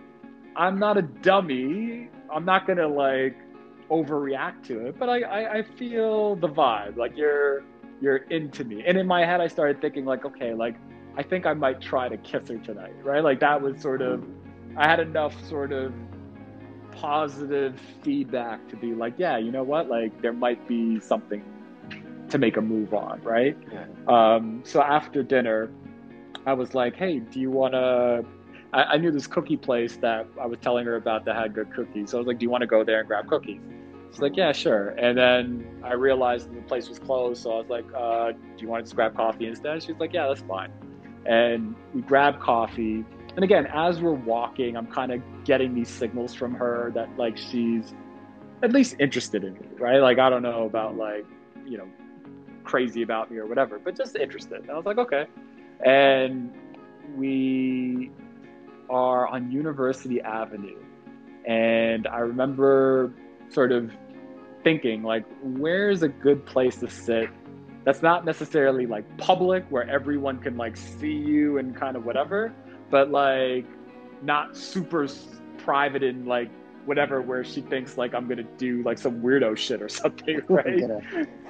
I'm 0.55 0.79
not 0.79 0.97
a 0.97 1.01
dummy. 1.01 2.09
I'm 2.33 2.45
not 2.45 2.67
gonna 2.67 2.87
like 2.87 3.35
overreact 3.89 4.63
to 4.65 4.87
it, 4.87 4.97
but 4.97 5.09
I, 5.09 5.21
I, 5.21 5.53
I 5.57 5.63
feel 5.63 6.35
the 6.35 6.49
vibe. 6.49 6.97
Like 6.97 7.15
you're 7.15 7.63
you're 8.03 8.17
into 8.17 8.65
me. 8.65 8.83
And 8.85 8.97
in 8.97 9.07
my 9.07 9.25
head, 9.25 9.39
I 9.39 9.47
started 9.47 9.79
thinking 9.79 10.03
like, 10.03 10.25
okay, 10.25 10.53
like 10.53 10.75
I 11.15 11.23
think 11.23 11.45
I 11.45 11.53
might 11.53 11.79
try 11.79 12.09
to 12.09 12.17
kiss 12.17 12.49
her 12.49 12.57
tonight, 12.57 12.93
right? 13.01 13.23
Like 13.23 13.39
that 13.39 13.61
was 13.61 13.81
sort 13.81 14.01
of, 14.01 14.25
I 14.75 14.89
had 14.89 14.99
enough 14.99 15.33
sort 15.47 15.71
of 15.71 15.93
positive 16.91 17.79
feedback 18.03 18.67
to 18.67 18.75
be 18.75 18.93
like, 18.93 19.13
yeah, 19.17 19.37
you 19.37 19.53
know 19.53 19.63
what? 19.63 19.87
Like 19.87 20.21
there 20.21 20.33
might 20.33 20.67
be 20.67 20.99
something 20.99 21.41
to 22.27 22.37
make 22.37 22.57
a 22.57 22.61
move 22.61 22.93
on, 22.93 23.21
right? 23.21 23.57
Yeah. 23.71 23.85
Um, 24.09 24.63
so 24.65 24.81
after 24.81 25.23
dinner, 25.23 25.71
I 26.45 26.51
was 26.51 26.75
like, 26.75 26.97
hey, 26.97 27.19
do 27.19 27.39
you 27.39 27.51
want 27.51 27.73
to? 27.73 28.25
I, 28.73 28.83
I 28.83 28.97
knew 28.97 29.11
this 29.11 29.27
cookie 29.27 29.55
place 29.55 29.95
that 30.01 30.27
I 30.41 30.45
was 30.45 30.59
telling 30.59 30.85
her 30.87 30.97
about 30.97 31.23
that 31.23 31.37
had 31.37 31.53
good 31.53 31.73
cookies. 31.73 32.11
So 32.11 32.17
I 32.17 32.19
was 32.19 32.27
like, 32.27 32.39
do 32.39 32.43
you 32.43 32.49
want 32.49 32.63
to 32.63 32.67
go 32.67 32.83
there 32.83 32.99
and 32.99 33.07
grab 33.07 33.29
cookies? 33.29 33.61
She's 34.13 34.21
like, 34.21 34.37
yeah, 34.37 34.51
sure. 34.51 34.89
And 34.89 35.17
then 35.17 35.81
I 35.83 35.93
realized 35.93 36.55
the 36.55 36.61
place 36.61 36.87
was 36.87 36.99
closed, 36.99 37.41
so 37.41 37.53
I 37.53 37.57
was 37.57 37.67
like, 37.67 37.85
uh, 37.97 38.31
do 38.33 38.37
you 38.59 38.67
want 38.67 38.85
to 38.85 38.95
grab 38.95 39.15
coffee 39.15 39.47
instead? 39.47 39.81
She's 39.81 39.95
like, 39.97 40.13
yeah, 40.13 40.27
that's 40.27 40.41
fine. 40.41 40.71
And 41.25 41.75
we 41.95 42.01
grab 42.01 42.39
coffee. 42.39 43.03
And 43.35 43.43
again, 43.43 43.65
as 43.73 43.99
we're 43.99 44.11
walking, 44.11 44.77
I'm 44.77 44.85
kind 44.85 45.11
of 45.11 45.19
getting 45.45 45.73
these 45.73 45.89
signals 45.89 46.35
from 46.35 46.53
her 46.53 46.91
that 46.93 47.09
like 47.17 47.37
she's 47.37 47.95
at 48.61 48.71
least 48.71 48.97
interested 48.99 49.43
in 49.43 49.55
me, 49.55 49.67
right? 49.79 49.97
Like 49.97 50.19
I 50.19 50.29
don't 50.29 50.43
know 50.43 50.67
about 50.67 50.95
like, 50.95 51.25
you 51.65 51.79
know, 51.79 51.87
crazy 52.63 53.01
about 53.01 53.31
me 53.31 53.37
or 53.37 53.47
whatever, 53.47 53.79
but 53.79 53.97
just 53.97 54.15
interested. 54.15 54.61
And 54.61 54.69
I 54.69 54.75
was 54.75 54.85
like, 54.85 54.99
okay. 54.99 55.25
And 55.83 56.53
we 57.15 58.11
are 58.91 59.27
on 59.27 59.51
University 59.51 60.21
Avenue. 60.21 60.77
And 61.47 62.05
I 62.05 62.19
remember 62.19 63.11
sort 63.49 63.71
of 63.71 63.91
thinking 64.63 65.03
like 65.03 65.25
where's 65.41 66.03
a 66.03 66.07
good 66.07 66.45
place 66.45 66.77
to 66.77 66.89
sit 66.89 67.29
that's 67.83 68.01
not 68.01 68.25
necessarily 68.25 68.85
like 68.85 69.05
public 69.17 69.65
where 69.69 69.89
everyone 69.89 70.39
can 70.39 70.55
like 70.57 70.77
see 70.77 71.11
you 71.11 71.57
and 71.57 71.75
kind 71.75 71.95
of 71.95 72.05
whatever 72.05 72.53
but 72.89 73.11
like 73.11 73.65
not 74.21 74.55
super 74.55 75.07
private 75.57 76.03
and 76.03 76.27
like 76.27 76.49
whatever 76.85 77.21
where 77.21 77.43
she 77.43 77.61
thinks 77.61 77.97
like 77.97 78.13
i'm 78.13 78.27
gonna 78.27 78.43
do 78.57 78.81
like 78.83 78.97
some 78.97 79.21
weirdo 79.21 79.55
shit 79.57 79.81
or 79.81 79.89
something 80.01 80.41
right? 80.49 80.83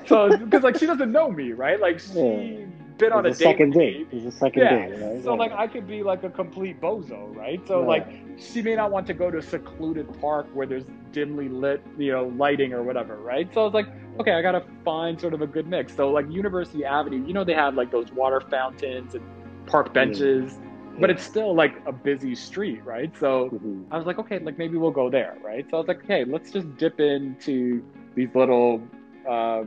so 0.07 0.35
because 0.37 0.63
like 0.63 0.77
she 0.77 0.85
doesn't 0.85 1.11
know 1.11 1.31
me 1.31 1.51
right? 1.51 1.79
Like 1.79 1.99
she 1.99 2.13
yeah 2.19 2.65
been 2.97 3.11
on 3.11 3.25
a, 3.25 3.29
a 3.29 3.33
second 3.33 3.73
date. 3.73 4.07
It's 4.11 4.25
a 4.25 4.37
second 4.37 4.63
yeah. 4.63 4.87
date, 4.87 5.01
right? 5.01 5.23
So 5.23 5.33
like 5.33 5.51
I 5.51 5.67
could 5.67 5.87
be 5.87 6.03
like 6.03 6.23
a 6.23 6.29
complete 6.29 6.79
bozo, 6.81 7.35
right? 7.35 7.65
So 7.67 7.81
yeah. 7.81 7.87
like 7.87 8.07
she 8.37 8.61
may 8.61 8.75
not 8.75 8.91
want 8.91 9.07
to 9.07 9.13
go 9.13 9.29
to 9.29 9.37
a 9.37 9.41
secluded 9.41 10.19
park 10.19 10.47
where 10.53 10.65
there's 10.65 10.85
dimly 11.11 11.49
lit, 11.49 11.83
you 11.97 12.11
know, 12.11 12.31
lighting 12.37 12.73
or 12.73 12.83
whatever, 12.83 13.17
right? 13.17 13.51
So 13.53 13.61
I 13.61 13.63
was 13.65 13.73
like, 13.73 13.87
okay, 14.19 14.31
I 14.31 14.41
gotta 14.41 14.65
find 14.83 15.19
sort 15.19 15.33
of 15.33 15.41
a 15.41 15.47
good 15.47 15.67
mix. 15.67 15.95
So 15.95 16.09
like 16.09 16.29
University 16.29 16.85
Avenue, 16.85 17.25
you 17.25 17.33
know, 17.33 17.43
they 17.43 17.53
have 17.53 17.75
like 17.75 17.91
those 17.91 18.11
water 18.11 18.41
fountains 18.41 19.15
and 19.15 19.23
park 19.65 19.93
benches. 19.93 20.53
Yeah. 20.53 20.59
But 20.99 21.09
it's 21.09 21.23
still 21.23 21.55
like 21.55 21.81
a 21.87 21.91
busy 21.91 22.35
street, 22.35 22.85
right? 22.85 23.11
So 23.19 23.49
mm-hmm. 23.49 23.91
I 23.91 23.97
was 23.97 24.05
like, 24.05 24.19
okay, 24.19 24.37
like 24.37 24.59
maybe 24.59 24.77
we'll 24.77 24.91
go 24.91 25.09
there, 25.09 25.35
right? 25.43 25.65
So 25.71 25.77
I 25.77 25.79
was 25.79 25.87
like, 25.87 26.03
okay, 26.03 26.23
let's 26.23 26.51
just 26.51 26.77
dip 26.77 26.99
into 26.99 27.83
these 28.13 28.29
little 28.35 28.79
uh, 29.27 29.63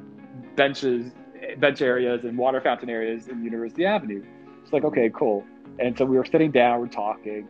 benches 0.55 1.11
bench 1.59 1.83
areas 1.83 2.25
and 2.25 2.37
water 2.37 2.61
fountain 2.61 2.91
areas 2.91 3.29
in 3.29 3.45
University 3.45 3.85
Avenue. 3.85 4.23
It's 4.63 4.73
like, 4.73 4.85
okay, 4.85 5.11
cool. 5.15 5.45
And 5.79 5.97
so 5.97 6.05
we 6.05 6.17
were 6.17 6.25
sitting 6.25 6.51
down, 6.51 6.81
we're 6.81 6.87
talking, 6.89 7.49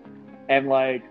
and 0.48 0.68
like, 0.68 1.04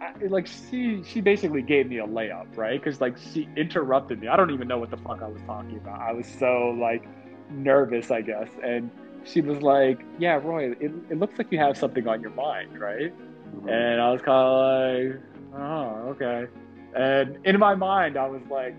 I, 0.00 0.12
like 0.26 0.46
she 0.46 1.02
she 1.04 1.20
basically 1.20 1.62
gave 1.62 1.88
me 1.88 1.98
a 1.98 2.06
layup, 2.06 2.56
right? 2.56 2.82
Because 2.82 3.00
like 3.00 3.16
she 3.32 3.48
interrupted 3.56 4.20
me. 4.20 4.28
I 4.28 4.36
don't 4.36 4.50
even 4.50 4.68
know 4.68 4.78
what 4.78 4.90
the 4.90 4.96
fuck 4.98 5.22
I 5.22 5.28
was 5.28 5.40
talking 5.46 5.76
about. 5.76 6.00
I 6.00 6.12
was 6.12 6.26
so 6.26 6.76
like 6.78 7.06
nervous, 7.50 8.10
I 8.10 8.20
guess. 8.20 8.48
And 8.62 8.90
she 9.24 9.40
was 9.40 9.62
like, 9.62 10.04
"Yeah, 10.18 10.34
Roy, 10.34 10.72
it, 10.72 10.92
it 11.10 11.18
looks 11.18 11.38
like 11.38 11.50
you 11.50 11.58
have 11.58 11.76
something 11.76 12.06
on 12.06 12.20
your 12.20 12.30
mind, 12.32 12.78
right?" 12.78 13.12
Mm-hmm. 13.12 13.68
And 13.68 14.00
I 14.00 14.10
was 14.10 14.20
kind 14.20 14.38
of 14.38 15.12
like, 15.12 15.60
"Oh, 15.60 16.08
okay." 16.10 16.46
And 16.94 17.38
in 17.44 17.58
my 17.58 17.74
mind, 17.74 18.16
I 18.16 18.26
was 18.26 18.42
like, 18.50 18.74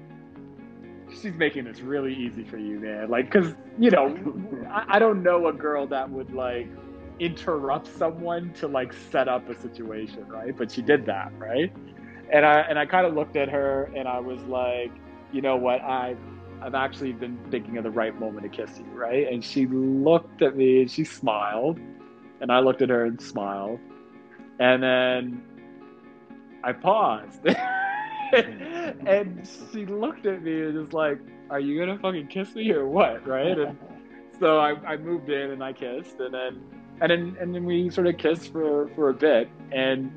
she's 1.11 1.33
making 1.33 1.65
this 1.65 1.81
really 1.81 2.13
easy 2.13 2.43
for 2.43 2.57
you, 2.57 2.79
man. 2.79 3.09
Like, 3.09 3.31
cause 3.31 3.55
you 3.77 3.91
know, 3.91 4.15
I, 4.69 4.95
I, 4.95 4.99
don't 4.99 5.23
know 5.23 5.47
a 5.47 5.53
girl 5.53 5.87
that 5.87 6.09
would 6.09 6.33
like 6.33 6.67
interrupt 7.19 7.87
someone 7.97 8.53
to 8.53 8.67
like 8.67 8.93
set 9.11 9.27
up 9.27 9.49
a 9.49 9.59
situation, 9.59 10.27
right? 10.27 10.55
But 10.55 10.71
she 10.71 10.81
did 10.81 11.05
that, 11.05 11.31
right? 11.37 11.73
And 12.31 12.45
I 12.45 12.61
and 12.61 12.77
I 12.77 12.85
kind 12.85 13.05
of 13.05 13.13
looked 13.13 13.35
at 13.35 13.49
her 13.49 13.91
and 13.95 14.07
I 14.07 14.19
was 14.19 14.41
like, 14.43 14.91
you 15.31 15.41
know 15.41 15.55
what? 15.55 15.81
I've 15.81 16.19
I've 16.61 16.75
actually 16.75 17.13
been 17.13 17.39
thinking 17.51 17.77
of 17.77 17.83
the 17.83 17.91
right 17.91 18.17
moment 18.19 18.43
to 18.43 18.49
kiss 18.49 18.77
you, 18.79 18.85
right? 18.85 19.31
And 19.31 19.43
she 19.43 19.67
looked 19.67 20.41
at 20.41 20.55
me 20.55 20.81
and 20.81 20.91
she 20.91 21.03
smiled, 21.03 21.79
and 22.41 22.51
I 22.51 22.59
looked 22.59 22.81
at 22.81 22.89
her 22.89 23.05
and 23.05 23.21
smiled, 23.21 23.79
and 24.59 24.81
then 24.81 25.43
I 26.63 26.73
paused, 26.73 27.45
and 29.05 29.47
she 29.71 29.85
looked 29.85 30.25
at 30.25 30.41
me 30.43 30.61
and 30.63 30.77
was 30.77 30.93
like, 30.93 31.19
"Are 31.49 31.59
you 31.59 31.79
gonna 31.79 31.97
fucking 31.99 32.27
kiss 32.27 32.55
me 32.55 32.71
or 32.71 32.87
what?" 32.87 33.25
Right? 33.27 33.57
And 33.57 33.77
so 34.39 34.59
I, 34.59 34.71
I 34.85 34.97
moved 34.97 35.29
in 35.29 35.51
and 35.51 35.63
I 35.63 35.73
kissed, 35.73 36.19
and 36.19 36.33
then 36.33 36.61
and 37.01 37.11
then 37.11 37.37
and 37.39 37.53
then 37.53 37.65
we 37.65 37.89
sort 37.89 38.07
of 38.07 38.17
kissed 38.17 38.51
for 38.51 38.89
for 38.95 39.09
a 39.09 39.13
bit, 39.13 39.49
and 39.71 40.11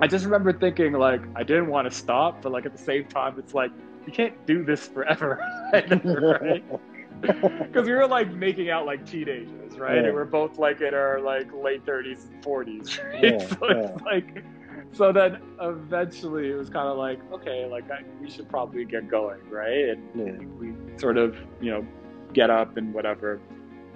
I 0.00 0.06
just 0.06 0.24
remember 0.24 0.52
thinking 0.52 0.92
like 0.92 1.22
I 1.34 1.42
didn't 1.42 1.68
want 1.68 1.90
to 1.90 1.96
stop, 1.96 2.42
but 2.42 2.52
like 2.52 2.66
at 2.66 2.72
the 2.72 2.82
same 2.82 3.06
time, 3.06 3.38
it's 3.38 3.54
like 3.54 3.72
you 4.06 4.12
can't 4.12 4.46
do 4.46 4.64
this 4.64 4.86
forever, 4.86 5.40
right? 5.72 6.64
Because 7.20 7.84
we 7.84 7.92
were 7.94 8.06
like 8.06 8.32
making 8.32 8.70
out 8.70 8.86
like 8.86 9.04
teenagers, 9.04 9.76
right? 9.76 9.96
Yeah. 9.96 10.04
And 10.04 10.14
we're 10.14 10.24
both 10.24 10.56
like 10.56 10.80
in 10.80 10.94
our 10.94 11.20
like 11.20 11.52
late 11.52 11.84
thirties 11.84 12.26
and 12.30 12.44
forties, 12.44 12.96
right? 13.02 13.24
Yeah, 13.24 13.38
so 13.38 13.58
yeah. 13.68 13.76
it's 13.76 14.02
like, 14.02 14.44
so 14.92 15.12
then 15.12 15.38
eventually 15.60 16.50
it 16.50 16.54
was 16.54 16.70
kind 16.70 16.88
of 16.88 16.96
like, 16.96 17.20
okay, 17.32 17.66
like 17.66 17.90
I, 17.90 18.02
we 18.20 18.30
should 18.30 18.48
probably 18.48 18.84
get 18.84 19.08
going, 19.08 19.40
right? 19.50 19.96
And 20.14 20.58
we 20.58 20.74
sort 20.98 21.18
of, 21.18 21.36
you 21.60 21.70
know, 21.70 21.86
get 22.32 22.50
up 22.50 22.76
and 22.76 22.92
whatever, 22.92 23.40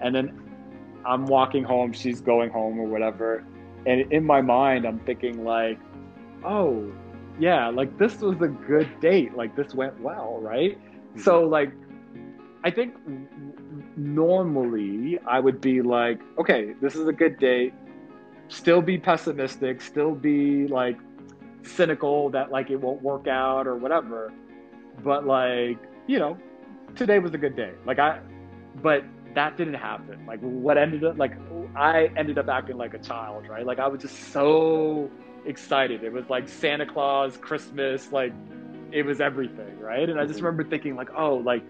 and 0.01 0.15
then 0.15 0.41
I'm 1.05 1.27
walking 1.27 1.65
home, 1.65 1.93
she's 1.93 2.21
going 2.21 2.51
home 2.51 2.79
or 2.79 2.87
whatever, 2.87 3.45
and 3.87 4.13
in 4.13 4.25
my 4.25 4.41
mind 4.41 4.87
I'm 4.87 5.01
thinking 5.01 5.45
like, 5.45 5.79
oh, 6.45 6.93
yeah, 7.39 7.69
like 7.69 7.99
this 7.99 8.21
was 8.21 8.41
a 8.43 8.49
good 8.49 8.89
date. 9.01 9.35
Like 9.37 9.57
this 9.57 9.75
went 9.75 10.01
well, 10.01 10.39
right? 10.41 10.79
Mm-hmm. 10.79 11.21
So 11.21 11.43
like 11.43 11.73
I 12.65 12.71
think 12.71 12.95
normally 13.97 15.19
I 15.27 15.41
would 15.41 15.61
be 15.61 15.83
like, 15.83 16.21
okay, 16.39 16.75
this 16.81 16.95
is 16.95 17.09
a 17.09 17.13
good 17.13 17.39
date. 17.39 17.75
Still 18.53 18.83
be 18.83 18.99
pessimistic, 18.99 19.81
still 19.81 20.15
be 20.15 20.67
like 20.69 20.99
cynical 21.63 22.29
that 22.31 22.51
like 22.51 22.71
it 22.71 22.77
won't 22.77 23.01
work 23.01 23.27
out 23.27 23.67
or 23.67 23.77
whatever. 23.77 24.31
But 25.03 25.27
like, 25.27 25.79
you 26.07 26.19
know, 26.19 26.37
today 26.95 27.19
was 27.19 27.33
a 27.33 27.39
good 27.39 27.57
day. 27.57 27.73
Like 27.87 27.99
I 27.99 28.21
but 28.83 29.05
that 29.35 29.57
didn't 29.57 29.75
happen. 29.75 30.27
Like 30.27 30.41
what 30.41 30.77
ended 30.77 31.03
up 31.03 31.17
like 31.17 31.33
I 31.75 32.11
ended 32.15 32.37
up 32.37 32.49
acting 32.51 32.77
like 32.77 32.93
a 32.93 32.99
child, 32.99 33.49
right? 33.49 33.65
Like 33.65 33.79
I 33.79 33.89
was 33.89 34.03
just 34.03 34.19
so 34.33 35.11
excited. 35.47 36.05
It 36.05 36.13
was 36.13 36.29
like 36.29 36.47
Santa 36.47 36.85
Claus, 36.85 37.39
Christmas, 37.39 38.13
like 38.13 38.35
it 38.93 39.07
was 39.07 39.23
everything, 39.23 39.79
right? 39.79 40.11
And 40.11 40.21
I 40.21 40.27
just 40.27 40.37
mm-hmm. 40.37 40.47
remember 40.47 40.69
thinking 40.69 40.95
like, 40.95 41.09
oh, 41.17 41.37
like 41.37 41.65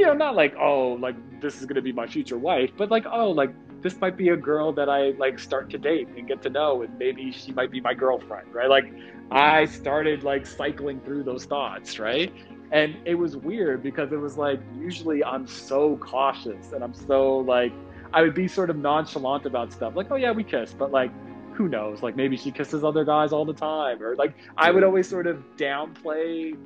you 0.00 0.04
know, 0.04 0.14
not 0.14 0.34
like 0.34 0.56
oh, 0.56 0.94
like 1.00 1.14
this 1.40 1.60
is 1.60 1.66
gonna 1.66 1.80
be 1.80 1.92
my 1.92 2.08
future 2.08 2.38
wife, 2.38 2.70
but 2.76 2.90
like 2.90 3.06
oh, 3.06 3.30
like 3.30 3.54
this 3.84 4.00
might 4.00 4.16
be 4.16 4.30
a 4.30 4.36
girl 4.36 4.72
that 4.72 4.88
I 4.88 5.10
like 5.10 5.38
start 5.38 5.68
to 5.70 5.78
date 5.78 6.08
and 6.16 6.26
get 6.26 6.40
to 6.42 6.48
know, 6.48 6.80
and 6.82 6.98
maybe 6.98 7.30
she 7.30 7.52
might 7.52 7.70
be 7.70 7.82
my 7.82 7.92
girlfriend, 7.92 8.52
right? 8.52 8.68
Like 8.68 8.90
I 9.30 9.66
started 9.66 10.24
like 10.24 10.46
cycling 10.46 11.00
through 11.00 11.24
those 11.24 11.44
thoughts, 11.44 11.98
right? 11.98 12.32
And 12.72 12.96
it 13.04 13.14
was 13.14 13.36
weird 13.36 13.82
because 13.82 14.10
it 14.10 14.16
was 14.16 14.38
like 14.38 14.58
usually 14.74 15.22
I'm 15.22 15.46
so 15.46 15.98
cautious 15.98 16.72
and 16.72 16.82
I'm 16.82 16.94
so 16.94 17.36
like 17.36 17.74
I 18.14 18.22
would 18.22 18.34
be 18.34 18.48
sort 18.48 18.70
of 18.70 18.76
nonchalant 18.76 19.44
about 19.44 19.70
stuff, 19.70 19.94
like 19.94 20.10
oh 20.10 20.16
yeah, 20.16 20.32
we 20.32 20.44
kissed, 20.44 20.78
but 20.78 20.90
like 20.90 21.10
who 21.52 21.68
knows? 21.68 22.02
Like 22.02 22.16
maybe 22.16 22.38
she 22.38 22.50
kisses 22.50 22.84
other 22.84 23.04
guys 23.04 23.32
all 23.32 23.44
the 23.44 23.52
time, 23.52 24.02
or 24.02 24.16
like 24.16 24.34
I 24.56 24.70
would 24.70 24.82
always 24.82 25.06
sort 25.06 25.26
of 25.26 25.44
downplay 25.58 26.56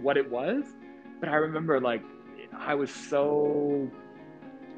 what 0.00 0.16
it 0.16 0.30
was. 0.30 0.64
But 1.20 1.28
I 1.28 1.34
remember 1.34 1.78
like 1.80 2.02
I 2.56 2.74
was 2.74 2.90
so 2.90 3.90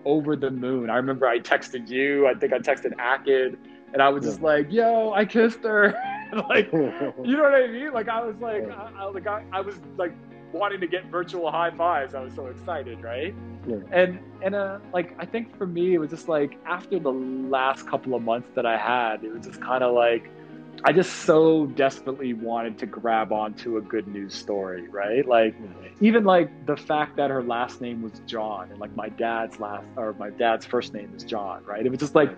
over 0.04 0.36
the 0.36 0.50
moon. 0.50 0.90
I 0.90 0.96
remember 0.96 1.26
I 1.26 1.38
texted 1.40 1.88
you. 1.88 2.26
I 2.26 2.34
think 2.34 2.52
I 2.52 2.58
texted 2.58 2.94
Akid, 2.96 3.56
and 3.92 4.02
I 4.02 4.08
was 4.08 4.24
just 4.24 4.42
like, 4.42 4.70
"Yo, 4.70 5.12
I 5.12 5.24
kissed 5.24 5.62
her." 5.62 5.94
like, 6.48 6.72
you 6.72 7.36
know 7.36 7.42
what 7.42 7.54
I 7.54 7.66
mean? 7.68 7.92
Like 7.92 8.08
I 8.08 8.24
was 8.24 8.36
like, 8.40 8.68
I, 8.70 8.90
I, 8.98 9.04
like 9.04 9.26
I, 9.26 9.44
I 9.52 9.60
was 9.60 9.76
like 9.96 10.12
wanting 10.52 10.80
to 10.80 10.86
get 10.86 11.06
virtual 11.06 11.50
high 11.50 11.70
fives. 11.70 12.14
I 12.14 12.20
was 12.20 12.34
so 12.34 12.46
excited, 12.46 13.02
right? 13.02 13.34
Yeah. 13.66 13.76
And 13.92 14.18
and 14.42 14.54
uh, 14.54 14.78
like 14.92 15.14
I 15.18 15.26
think 15.26 15.56
for 15.56 15.66
me, 15.66 15.94
it 15.94 15.98
was 15.98 16.10
just 16.10 16.28
like 16.28 16.58
after 16.66 16.98
the 16.98 17.12
last 17.12 17.86
couple 17.86 18.14
of 18.14 18.22
months 18.22 18.50
that 18.54 18.66
I 18.66 18.76
had, 18.76 19.24
it 19.24 19.32
was 19.32 19.46
just 19.46 19.60
kind 19.60 19.82
of 19.82 19.94
like 19.94 20.30
I 20.86 20.92
just 20.92 21.20
so 21.20 21.64
desperately 21.64 22.34
wanted 22.34 22.78
to 22.80 22.86
grab 22.86 23.32
onto 23.32 23.78
a 23.78 23.80
good 23.80 24.06
news 24.06 24.34
story, 24.34 24.86
right? 24.88 25.26
Like 25.26 25.54
even 26.00 26.24
like 26.24 26.66
the 26.66 26.76
fact 26.76 27.16
that 27.16 27.30
her 27.30 27.42
last 27.42 27.80
name 27.80 28.02
was 28.02 28.20
John 28.26 28.70
and 28.70 28.78
like 28.78 28.94
my 28.94 29.08
dad's 29.08 29.58
last 29.58 29.86
or 29.96 30.12
my 30.18 30.28
dad's 30.28 30.66
first 30.66 30.92
name 30.92 31.10
is 31.16 31.24
John, 31.24 31.64
right? 31.64 31.84
It 31.84 31.88
was 31.88 32.00
just 32.00 32.14
like 32.14 32.36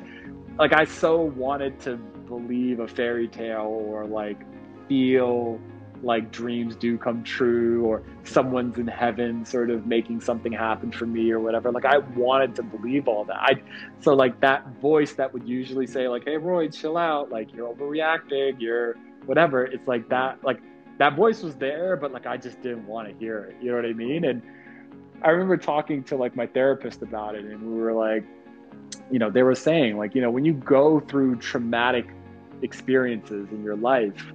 like 0.60 0.72
I 0.72 0.84
so 0.84 1.22
wanted 1.22 1.80
to 1.80 1.96
believe 1.96 2.78
a 2.78 2.86
fairy 2.86 3.26
tale 3.26 3.82
or 3.88 4.06
like 4.06 4.40
feel 4.88 5.60
like 6.02 6.30
dreams 6.30 6.76
do 6.76 6.98
come 6.98 7.22
true 7.22 7.84
or 7.84 8.02
someone's 8.24 8.78
in 8.78 8.86
heaven 8.86 9.44
sort 9.44 9.70
of 9.70 9.86
making 9.86 10.20
something 10.20 10.52
happen 10.52 10.92
for 10.92 11.06
me 11.06 11.30
or 11.30 11.40
whatever. 11.40 11.70
Like 11.72 11.84
i 11.84 11.98
wanted 11.98 12.54
to 12.56 12.62
believe 12.62 13.08
all 13.08 13.24
that. 13.24 13.36
I 13.36 13.62
so 14.00 14.14
like 14.14 14.40
that 14.40 14.66
voice 14.80 15.14
that 15.14 15.32
would 15.32 15.48
usually 15.48 15.86
say 15.86 16.08
like 16.08 16.24
hey 16.24 16.36
roy 16.36 16.68
chill 16.68 16.96
out. 16.96 17.30
Like 17.30 17.52
you're 17.54 17.72
overreacting. 17.72 18.60
You're 18.60 18.94
whatever. 19.26 19.64
It's 19.64 19.86
like 19.88 20.08
that 20.10 20.42
like 20.44 20.60
that 20.98 21.14
voice 21.14 21.42
was 21.42 21.54
there 21.56 21.94
but 21.94 22.10
like 22.10 22.26
i 22.26 22.38
just 22.38 22.62
didn't 22.62 22.86
want 22.86 23.08
to 23.08 23.14
hear 23.18 23.44
it. 23.44 23.56
You 23.62 23.70
know 23.70 23.76
what 23.76 23.86
i 23.86 23.92
mean? 23.92 24.24
And 24.24 24.42
i 25.22 25.30
remember 25.30 25.56
talking 25.56 26.02
to 26.04 26.16
like 26.16 26.36
my 26.36 26.46
therapist 26.46 27.02
about 27.02 27.34
it 27.34 27.44
and 27.44 27.62
we 27.62 27.80
were 27.80 27.92
like 27.92 28.24
you 29.10 29.18
know 29.18 29.30
they 29.30 29.42
were 29.42 29.54
saying 29.54 29.96
like 29.96 30.14
you 30.14 30.20
know 30.20 30.30
when 30.30 30.44
you 30.44 30.52
go 30.52 31.00
through 31.00 31.36
traumatic 31.36 32.06
experiences 32.62 33.48
in 33.50 33.62
your 33.62 33.76
life 33.76 34.32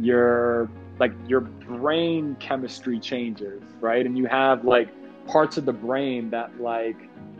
your 0.00 0.70
like 1.00 1.12
your 1.26 1.40
brain 1.40 2.36
chemistry 2.38 3.00
changes, 3.00 3.62
right? 3.80 4.04
And 4.04 4.16
you 4.16 4.26
have 4.26 4.64
like 4.64 4.88
parts 5.26 5.56
of 5.56 5.64
the 5.64 5.72
brain 5.72 6.30
that 6.30 6.60
like 6.60 6.96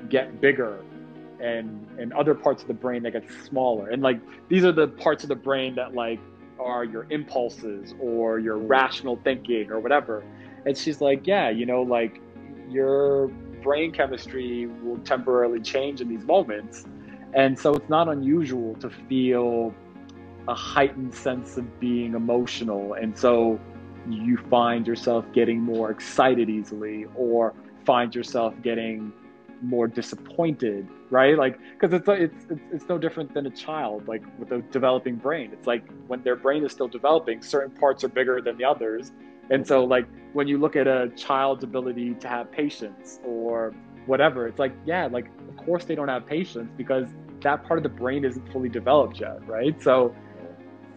get 0.08 0.40
bigger 0.40 0.82
and 1.40 1.86
and 1.98 2.12
other 2.14 2.34
parts 2.34 2.62
of 2.62 2.68
the 2.68 2.74
brain 2.74 3.02
that 3.02 3.12
get 3.12 3.24
smaller. 3.46 3.90
And 3.90 4.02
like 4.02 4.18
these 4.48 4.64
are 4.64 4.72
the 4.72 4.88
parts 4.88 5.22
of 5.22 5.28
the 5.28 5.36
brain 5.36 5.74
that 5.76 5.94
like 5.94 6.18
are 6.58 6.84
your 6.84 7.06
impulses 7.10 7.94
or 8.00 8.38
your 8.38 8.56
rational 8.56 9.20
thinking 9.22 9.70
or 9.70 9.78
whatever. 9.78 10.24
And 10.66 10.76
she's 10.76 11.00
like, 11.00 11.26
yeah, 11.26 11.50
you 11.50 11.66
know, 11.66 11.82
like 11.82 12.20
your 12.68 13.28
brain 13.62 13.92
chemistry 13.92 14.66
will 14.82 14.98
temporarily 14.98 15.60
change 15.60 16.00
in 16.00 16.08
these 16.08 16.24
moments. 16.24 16.86
And 17.34 17.58
so 17.58 17.74
it's 17.74 17.88
not 17.88 18.08
unusual 18.08 18.74
to 18.76 18.90
feel 18.90 19.74
a 20.50 20.54
heightened 20.54 21.14
sense 21.14 21.56
of 21.56 21.78
being 21.78 22.14
emotional. 22.14 22.94
And 22.94 23.16
so 23.16 23.58
you 24.08 24.36
find 24.50 24.84
yourself 24.84 25.24
getting 25.32 25.60
more 25.60 25.92
excited 25.92 26.50
easily 26.50 27.06
or 27.14 27.54
find 27.86 28.12
yourself 28.14 28.52
getting 28.60 29.12
more 29.62 29.86
disappointed, 29.86 30.88
right? 31.10 31.38
Like, 31.38 31.60
because 31.78 31.94
it's, 31.94 32.08
it's 32.08 32.46
it's 32.50 32.62
it's 32.72 32.88
no 32.88 32.98
different 32.98 33.32
than 33.32 33.46
a 33.46 33.50
child, 33.50 34.08
like 34.08 34.22
with 34.40 34.50
a 34.50 34.62
developing 34.72 35.16
brain. 35.16 35.50
It's 35.52 35.66
like 35.68 35.84
when 36.08 36.22
their 36.22 36.36
brain 36.36 36.64
is 36.64 36.72
still 36.72 36.88
developing, 36.88 37.42
certain 37.42 37.70
parts 37.70 38.02
are 38.02 38.08
bigger 38.08 38.40
than 38.40 38.56
the 38.56 38.64
others, 38.64 39.12
and 39.50 39.64
so 39.66 39.84
like 39.84 40.06
when 40.32 40.48
you 40.48 40.58
look 40.58 40.76
at 40.76 40.86
a 40.86 41.10
child's 41.16 41.62
ability 41.62 42.14
to 42.14 42.28
have 42.28 42.50
patience 42.50 43.20
or 43.24 43.74
whatever, 44.06 44.48
it's 44.48 44.58
like 44.58 44.72
yeah, 44.86 45.06
like 45.06 45.26
of 45.48 45.56
course 45.64 45.84
they 45.84 45.94
don't 45.94 46.08
have 46.08 46.26
patience 46.26 46.72
because 46.76 47.06
that 47.42 47.64
part 47.64 47.78
of 47.78 47.82
the 47.82 47.88
brain 48.02 48.24
isn't 48.24 48.50
fully 48.52 48.68
developed 48.68 49.20
yet, 49.20 49.46
right? 49.46 49.80
So 49.82 50.14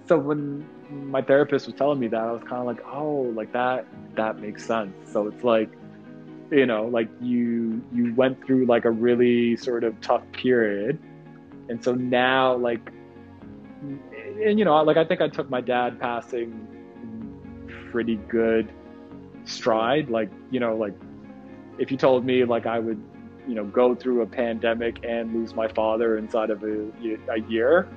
so 0.07 0.17
when 0.17 0.67
my 0.89 1.22
therapist 1.22 1.65
was 1.65 1.75
telling 1.75 2.00
me 2.00 2.07
that, 2.07 2.19
I 2.19 2.31
was 2.31 2.41
kind 2.41 2.60
of 2.60 2.65
like, 2.65 2.83
oh, 2.86 3.31
like 3.36 3.53
that 3.53 3.86
that 4.15 4.39
makes 4.39 4.65
sense. 4.65 4.93
So 5.12 5.27
it's 5.27 5.43
like, 5.43 5.72
you 6.51 6.65
know, 6.65 6.86
like 6.86 7.10
you 7.22 7.81
you 7.93 8.13
went 8.15 8.45
through 8.45 8.65
like 8.65 8.86
a 8.86 8.91
really 8.91 9.55
sort 9.55 9.83
of 9.83 10.00
tough 10.01 10.24
period, 10.33 11.00
and 11.69 11.83
so 11.83 11.93
now 11.93 12.55
like, 12.55 12.91
and 13.81 14.60
you 14.60 14.65
know, 14.65 14.81
like 14.83 14.98
I 14.98 15.05
think 15.05 15.22
I 15.22 15.29
took 15.29 15.50
my 15.50 15.62
dad 15.62 16.00
passing 16.00 16.67
pretty 17.91 18.17
good 18.27 18.72
stride. 19.45 20.10
Like 20.10 20.29
you 20.51 20.60
know, 20.60 20.75
like 20.75 20.93
if 21.79 21.91
you 21.91 21.98
told 21.98 22.25
me 22.25 22.43
like 22.43 22.65
I 22.65 22.77
would, 22.77 23.01
you 23.48 23.55
know, 23.55 23.63
go 23.63 23.95
through 23.95 24.22
a 24.22 24.27
pandemic 24.27 25.00
and 25.03 25.33
lose 25.33 25.55
my 25.55 25.69
father 25.69 26.17
inside 26.17 26.50
of 26.50 26.63
a, 26.63 26.89
a 27.31 27.39
year 27.48 27.88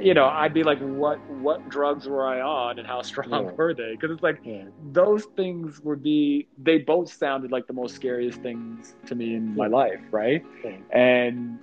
you 0.00 0.14
know, 0.14 0.26
I'd 0.26 0.54
be 0.54 0.62
like, 0.62 0.78
what 0.80 1.18
what 1.30 1.68
drugs 1.68 2.08
were 2.08 2.26
I 2.26 2.40
on, 2.40 2.78
and 2.78 2.86
how 2.86 3.02
strong 3.02 3.30
yeah. 3.30 3.52
were 3.52 3.74
they? 3.74 3.92
Because 3.92 4.10
it's 4.10 4.22
like 4.22 4.40
yeah. 4.44 4.64
those 4.92 5.24
things 5.36 5.80
would 5.80 6.02
be. 6.02 6.48
They 6.58 6.78
both 6.78 7.12
sounded 7.12 7.50
like 7.52 7.66
the 7.66 7.72
most 7.72 7.94
scariest 7.94 8.40
things 8.40 8.94
to 9.06 9.14
me 9.14 9.34
in 9.34 9.54
my 9.54 9.66
life, 9.66 10.00
right? 10.10 10.44
And 10.90 11.58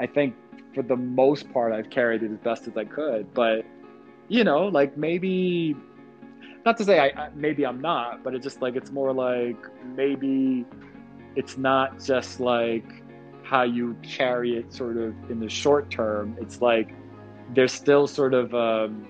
I 0.00 0.06
think 0.06 0.34
for 0.74 0.82
the 0.82 0.96
most 0.96 1.52
part, 1.52 1.72
I've 1.72 1.90
carried 1.90 2.22
it 2.22 2.30
as 2.30 2.38
best 2.38 2.68
as 2.68 2.76
I 2.76 2.84
could. 2.84 3.32
But 3.34 3.64
you 4.28 4.44
know, 4.44 4.66
like 4.66 4.96
maybe 4.96 5.76
not 6.64 6.76
to 6.78 6.84
say 6.84 7.00
I 7.00 7.30
maybe 7.34 7.66
I'm 7.66 7.80
not, 7.80 8.22
but 8.22 8.34
it's 8.34 8.44
just 8.44 8.62
like 8.62 8.76
it's 8.76 8.90
more 8.90 9.12
like 9.12 9.56
maybe 9.96 10.64
it's 11.36 11.56
not 11.56 12.02
just 12.02 12.40
like 12.40 13.02
how 13.42 13.62
you 13.62 13.96
carry 14.02 14.56
it 14.56 14.72
sort 14.72 14.96
of 14.98 15.14
in 15.30 15.40
the 15.40 15.48
short 15.48 15.90
term. 15.90 16.36
It's 16.40 16.60
like 16.60 16.94
there's 17.54 17.72
still 17.72 18.06
sort 18.06 18.34
of, 18.34 18.54
um, 18.54 19.06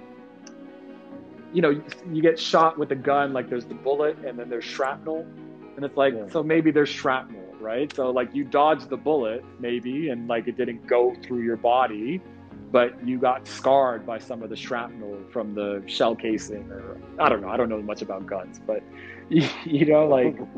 you 1.53 1.63
know, 1.63 1.83
you 2.13 2.23
get 2.23 2.39
shot 2.39 2.79
with 2.79 2.91
a 2.93 2.97
gun, 2.97 3.33
like 3.33 3.49
there's 3.49 3.65
the 3.65 3.75
bullet 3.75 4.19
and 4.25 4.39
then 4.39 4.49
there's 4.49 4.65
shrapnel. 4.65 5.27
And 5.77 5.85
it's 5.85 5.97
like, 5.97 6.15
yeah. 6.15 6.29
so 6.31 6.43
maybe 6.43 6.71
there's 6.71 6.89
shrapnel, 6.89 7.55
right? 7.61 7.95
So 7.95 8.11
like 8.11 8.35
you 8.35 8.45
dodged 8.45 8.89
the 8.89 8.97
bullet, 8.97 9.45
maybe, 9.59 10.09
and 10.11 10.29
like 10.29 10.49
it 10.49 10.57
didn't 10.57 10.87
go 10.87 11.15
through 11.23 11.43
your 11.43 11.57
body, 11.57 12.21
but 12.71 13.07
you 13.07 13.19
got 13.19 13.47
scarred 13.47 14.05
by 14.05 14.19
some 14.19 14.43
of 14.43 14.51
the 14.51 14.57
shrapnel 14.57 15.19
from 15.33 15.55
the 15.55 15.83
shell 15.87 16.15
casing, 16.15 16.71
or 16.71 16.99
I 17.19 17.29
don't 17.29 17.41
know. 17.41 17.49
I 17.49 17.57
don't 17.57 17.69
know 17.69 17.81
much 17.81 18.03
about 18.03 18.27
guns, 18.27 18.61
but 18.67 18.83
you 19.31 19.87
know, 19.87 20.07
like 20.07 20.37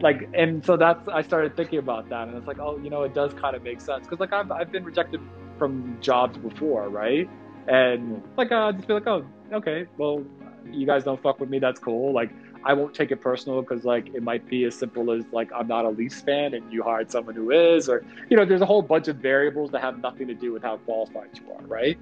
like 0.00 0.28
and 0.34 0.64
so 0.64 0.76
that's 0.76 1.08
i 1.08 1.22
started 1.22 1.56
thinking 1.56 1.78
about 1.78 2.08
that 2.08 2.28
and 2.28 2.36
it's 2.36 2.46
like 2.46 2.58
oh 2.58 2.78
you 2.78 2.90
know 2.90 3.02
it 3.02 3.14
does 3.14 3.32
kind 3.34 3.56
of 3.56 3.62
make 3.62 3.80
sense 3.80 4.06
because 4.06 4.20
like 4.20 4.32
I've, 4.32 4.50
I've 4.52 4.70
been 4.70 4.84
rejected 4.84 5.20
from 5.62 5.96
jobs 6.00 6.36
before 6.38 6.88
right 6.88 7.30
and 7.68 8.20
like 8.36 8.50
i 8.50 8.72
just 8.72 8.88
be 8.88 8.94
like 8.94 9.06
oh 9.06 9.24
okay 9.52 9.86
well 9.96 10.24
you 10.72 10.84
guys 10.84 11.04
don't 11.04 11.22
fuck 11.22 11.38
with 11.38 11.48
me 11.48 11.60
that's 11.60 11.78
cool 11.78 12.12
like 12.12 12.30
i 12.64 12.72
won't 12.72 12.92
take 12.92 13.12
it 13.12 13.20
personal 13.20 13.62
because 13.62 13.84
like 13.84 14.12
it 14.12 14.24
might 14.24 14.44
be 14.48 14.64
as 14.64 14.74
simple 14.74 15.12
as 15.12 15.22
like 15.30 15.48
i'm 15.54 15.68
not 15.68 15.84
a 15.84 15.88
leafs 15.88 16.20
fan 16.20 16.52
and 16.54 16.72
you 16.72 16.82
hired 16.82 17.08
someone 17.12 17.32
who 17.32 17.52
is 17.52 17.88
or 17.88 18.04
you 18.28 18.36
know 18.36 18.44
there's 18.44 18.60
a 18.60 18.66
whole 18.66 18.82
bunch 18.82 19.06
of 19.06 19.18
variables 19.18 19.70
that 19.70 19.80
have 19.80 20.00
nothing 20.00 20.26
to 20.26 20.34
do 20.34 20.52
with 20.52 20.64
how 20.64 20.76
qualified 20.78 21.28
you 21.34 21.52
are 21.52 21.64
right 21.66 21.96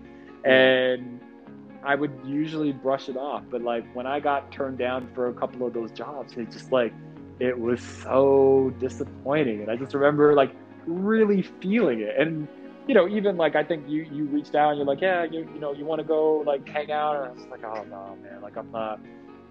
and 0.47 1.21
I 1.83 1.95
would 1.95 2.13
usually 2.27 2.73
brush 2.73 3.09
it 3.09 3.17
off, 3.17 3.43
but 3.51 3.63
like 3.63 3.91
when 3.95 4.07
I 4.07 4.21
got 4.21 4.53
turned 4.53 4.77
down 4.77 5.09
for 5.15 5.29
a 5.29 5.33
couple 5.33 5.67
of 5.67 5.73
those 5.73 5.91
jobs, 5.93 6.37
it 6.37 6.51
just 6.51 6.71
like 6.71 6.93
it 7.39 7.59
was 7.59 7.81
so 7.81 8.71
disappointing. 8.79 9.63
And 9.63 9.71
I 9.71 9.77
just 9.77 9.95
remember 9.95 10.35
like 10.35 10.55
really 10.87 11.41
feeling 11.41 12.01
it. 12.01 12.15
And, 12.19 12.47
you 12.87 12.95
know, 12.95 13.09
even 13.09 13.37
like 13.37 13.57
I 13.57 13.63
think 13.63 13.89
you 13.89 14.03
you 14.11 14.25
reached 14.25 14.55
out 14.55 14.71
and 14.71 14.79
you're 14.79 14.87
like, 14.87 15.01
yeah, 15.01 15.25
you 15.25 15.49
you 15.53 15.61
know, 15.61 15.73
you 15.73 15.85
want 15.85 16.01
to 16.01 16.07
go 16.07 16.39
like 16.47 16.69
hang 16.69 16.91
out. 16.91 17.17
And 17.17 17.25
I 17.25 17.31
was 17.31 17.47
like, 17.47 17.65
oh 17.65 17.85
no, 17.85 18.17
man, 18.23 18.41
like 18.43 18.57
I'm 18.57 18.71
not 18.71 19.01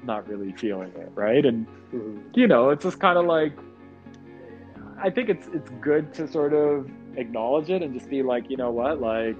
not 0.03 0.27
really 0.27 0.51
feeling 0.53 0.91
it, 0.95 1.11
right? 1.15 1.45
And 1.45 1.67
mm-hmm. 1.93 2.19
you 2.33 2.47
know, 2.47 2.69
it's 2.69 2.83
just 2.83 2.99
kind 2.99 3.17
of 3.17 3.25
like 3.25 3.53
I 5.01 5.09
think 5.09 5.29
it's 5.29 5.47
it's 5.53 5.69
good 5.81 6.13
to 6.15 6.27
sort 6.27 6.53
of 6.53 6.89
acknowledge 7.15 7.69
it 7.69 7.81
and 7.81 7.93
just 7.93 8.09
be 8.09 8.23
like, 8.23 8.49
you 8.49 8.57
know 8.57 8.71
what, 8.71 8.99
like 8.99 9.37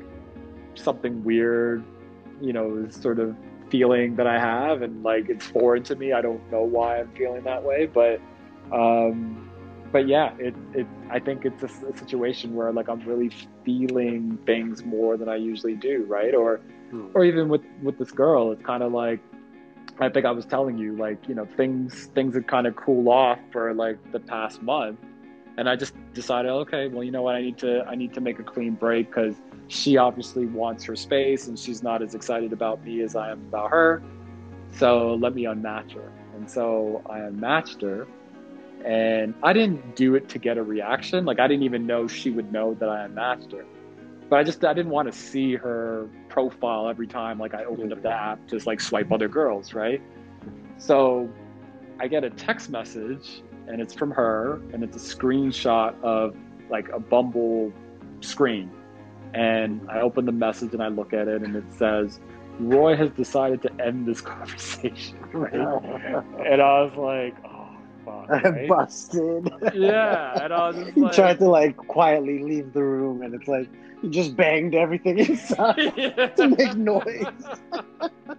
something 0.76 1.24
weird, 1.24 1.84
you 2.42 2.54
know, 2.54 2.86
is 2.88 2.96
sort 2.96 3.20
of 3.20 3.36
feeling 3.70 4.16
that 4.16 4.28
I 4.28 4.40
have 4.40 4.82
and 4.82 5.04
like 5.04 5.30
it's 5.30 5.46
foreign 5.46 5.84
to 5.84 5.96
me. 5.96 6.14
I 6.14 6.22
don't 6.22 6.50
know 6.52 6.62
why 6.62 7.00
I'm 7.00 7.12
feeling 7.16 7.44
that 7.44 7.64
way, 7.64 7.86
but 7.86 8.20
um, 8.72 9.39
but 9.92 10.08
yeah, 10.08 10.34
it, 10.38 10.56
it, 10.74 10.88
I 11.10 11.20
think 11.20 11.46
it's 11.46 11.64
a, 11.64 11.88
a, 11.88 11.98
situation 11.98 12.54
where 12.54 12.72
like 12.72 12.90
I'm 12.90 13.00
really 13.02 13.32
feeling 13.64 14.38
things 14.46 14.84
more 14.84 15.18
than 15.18 15.30
I 15.30 15.36
usually 15.36 15.76
do, 15.76 16.06
right? 16.08 16.34
Or, 16.36 16.58
hmm. 16.92 17.08
or 17.14 17.26
even 17.26 17.50
with, 17.50 17.62
with 17.82 17.98
this 17.98 18.12
girl, 18.12 18.52
it's 18.52 18.64
kind 18.64 18.84
of 18.84 18.92
like, 18.92 19.20
I 20.00 20.10
think 20.10 20.26
I 20.26 20.32
was 20.32 20.46
telling 20.46 20.78
you, 20.78 20.96
like, 20.96 21.28
you 21.28 21.36
know, 21.36 21.46
things, 21.58 22.06
things 22.16 22.36
had 22.36 22.48
kind 22.48 22.68
of 22.68 22.76
cooled 22.76 23.08
off 23.08 23.40
for 23.52 23.74
like 23.74 23.98
the 24.12 24.20
past 24.20 24.62
month. 24.62 25.00
And 25.58 25.68
I 25.68 25.76
just 25.76 25.94
decided, 26.14 26.50
okay, 26.50 26.88
well, 26.88 27.04
you 27.04 27.12
know 27.12 27.24
what? 27.24 27.36
I 27.36 27.42
need 27.42 27.58
to, 27.58 27.84
I 27.86 27.96
need 27.96 28.14
to 28.14 28.22
make 28.22 28.40
a 28.40 28.44
clean 28.44 28.76
break 28.76 29.08
because 29.08 29.36
she 29.68 29.98
obviously 29.98 30.46
wants 30.46 30.84
her 30.86 30.96
space 30.96 31.48
and 31.48 31.60
she's 31.60 31.84
not 31.84 32.02
as 32.02 32.16
excited 32.16 32.54
about 32.54 32.84
me 32.86 33.02
as 33.02 33.16
I 33.16 33.32
am 33.32 33.42
about 33.50 33.72
her. 33.72 34.02
So 34.72 35.16
let 35.16 35.36
me 35.36 35.44
unmatch 35.44 35.94
her. 35.96 36.12
And 36.36 36.50
so 36.50 37.02
I 37.10 37.20
unmatched 37.20 37.82
her 37.82 38.08
and 38.86 39.34
I 39.44 39.54
didn't 39.54 39.96
do 39.96 40.16
it 40.16 40.30
to 40.30 40.40
get 40.40 40.58
a 40.58 40.64
reaction. 40.64 41.26
Like 41.26 41.40
I 41.40 41.48
didn't 41.48 41.64
even 41.64 41.86
know 41.86 42.08
she 42.08 42.30
would 42.32 42.52
know 42.52 42.74
that 42.76 42.90
I 42.90 43.06
unmatched 43.06 43.52
her. 43.52 43.66
But 44.30 44.40
I 44.40 44.44
just 44.44 44.64
I 44.64 44.74
didn't 44.74 44.92
want 44.92 45.12
to 45.12 45.18
see 45.18 45.56
her 45.56 46.08
profile 46.30 46.88
every 46.88 47.08
time 47.08 47.40
like 47.40 47.54
I 47.54 47.64
opened 47.66 47.92
up 47.92 48.02
the 48.02 48.12
app 48.12 48.40
just 48.48 48.68
like 48.68 48.80
swipe 48.80 49.12
other 49.12 49.28
girls, 49.28 49.74
right? 49.74 50.02
So 50.78 51.30
I 52.00 52.08
get 52.08 52.24
a 52.24 52.30
text 52.30 52.70
message 52.70 53.42
and 53.68 53.82
it's 53.82 53.94
from 53.94 54.12
her 54.12 54.62
and 54.72 54.84
it's 54.84 54.96
a 54.96 55.16
screenshot 55.16 56.02
of 56.04 56.36
like 56.70 56.90
a 56.90 57.00
Bumble 57.00 57.74
screen. 58.22 58.72
And 59.34 59.88
I 59.90 60.02
open 60.02 60.26
the 60.26 60.32
message 60.32 60.74
and 60.74 60.82
I 60.82 60.88
look 60.88 61.14
at 61.14 61.28
it 61.28 61.42
and 61.42 61.56
it 61.56 61.66
says, 61.74 62.20
Roy 62.60 62.96
has 62.96 63.10
decided 63.12 63.62
to 63.64 63.82
end 63.82 64.08
this 64.08 64.22
conversation. 64.22 65.20
Right? 65.34 65.54
and 66.46 66.62
I 66.62 66.82
was 66.84 66.94
like, 66.96 67.36
right? 68.30 68.68
busted. 68.68 69.52
Yeah, 69.74 70.44
and 70.44 70.54
I 70.54 70.68
was 70.68 70.76
just 70.78 70.98
like, 70.98 71.14
tried 71.14 71.40
to 71.40 71.50
like 71.50 71.78
quietly 71.78 72.44
leave 72.44 72.74
the 72.74 72.84
room, 72.84 73.22
and 73.22 73.34
it's 73.34 73.48
like 73.48 73.70
he 74.02 74.10
just 74.10 74.36
banged 74.36 74.76
everything 74.76 75.20
inside 75.30 75.94
yeah. 75.98 76.28
to 76.28 76.48
make 76.50 76.76
noise. 76.76 77.26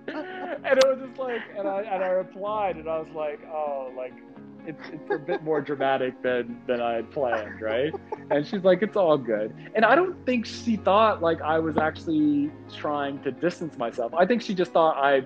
and 0.07 0.79
it 0.79 0.85
was 0.87 0.99
just 1.07 1.19
like, 1.19 1.43
and 1.57 1.69
I 1.69 1.83
and 1.83 2.03
I 2.03 2.09
replied, 2.09 2.77
and 2.77 2.89
I 2.89 2.99
was 2.99 3.09
like, 3.15 3.41
oh, 3.47 3.93
like 3.97 4.15
it's 4.67 4.89
it's 4.93 5.11
a 5.11 5.19
bit 5.19 5.43
more 5.43 5.61
dramatic 5.61 6.21
than 6.23 6.61
than 6.67 6.81
I 6.81 6.95
had 6.95 7.11
planned, 7.11 7.61
right? 7.61 7.93
And 8.31 8.47
she's 8.47 8.63
like, 8.63 8.83
it's 8.83 8.97
all 8.97 9.19
good. 9.19 9.55
And 9.75 9.85
I 9.85 9.95
don't 9.95 10.25
think 10.27 10.47
she 10.47 10.77
thought 10.77 11.23
like 11.23 11.41
I 11.41 11.59
was 11.59 11.77
actually 11.77 12.51
trying 12.73 13.23
to 13.23 13.31
distance 13.31 13.77
myself. 13.79 14.13
I 14.15 14.27
think 14.27 14.43
she 14.43 14.55
just 14.55 14.73
thought 14.73 14.97
I, 14.97 15.23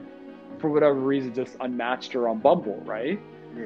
for 0.58 0.70
whatever 0.70 0.94
reason, 0.94 1.34
just 1.34 1.56
unmatched 1.60 2.12
her 2.12 2.28
on 2.28 2.38
Bumble, 2.38 2.80
right? 2.84 3.20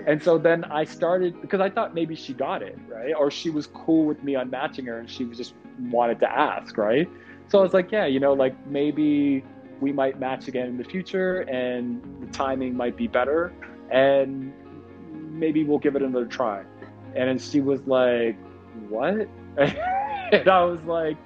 And 0.07 0.23
so 0.23 0.39
then 0.39 0.65
I 0.65 0.85
started 0.85 1.41
because 1.41 1.61
I 1.61 1.71
thought 1.71 1.95
maybe 1.95 2.15
she 2.15 2.33
got 2.33 2.63
it, 2.63 2.79
right? 2.89 3.15
Or 3.15 3.31
she 3.31 3.51
was 3.51 3.67
cool 3.69 4.05
with 4.05 4.23
me 4.23 4.35
unmatching 4.35 4.87
her 4.87 4.99
and 4.99 5.09
she 5.11 5.25
just 5.25 5.55
wanted 5.91 6.21
to 6.21 6.31
ask, 6.31 6.77
right? 6.77 7.09
So 7.49 7.59
I 7.59 7.63
was 7.63 7.73
like, 7.73 7.91
yeah, 7.91 8.07
you 8.07 8.21
know, 8.21 8.33
like 8.33 8.55
maybe 8.67 9.45
we 9.81 9.93
might 9.93 10.19
match 10.19 10.49
again 10.49 10.67
in 10.67 10.77
the 10.77 10.85
future 10.85 11.41
and 11.43 12.03
the 12.21 12.27
timing 12.33 12.77
might 12.77 12.97
be 12.97 13.07
better 13.07 13.53
and 13.91 14.53
maybe 15.13 15.65
we'll 15.65 15.79
give 15.79 15.97
it 15.97 16.03
another 16.03 16.27
try. 16.27 16.65
And 17.15 17.29
then 17.29 17.39
she 17.39 17.61
was 17.61 17.87
like, 17.87 18.37
what? 18.89 19.29
and 19.57 20.49
I 20.49 20.65
was 20.65 20.83
like, 20.83 21.17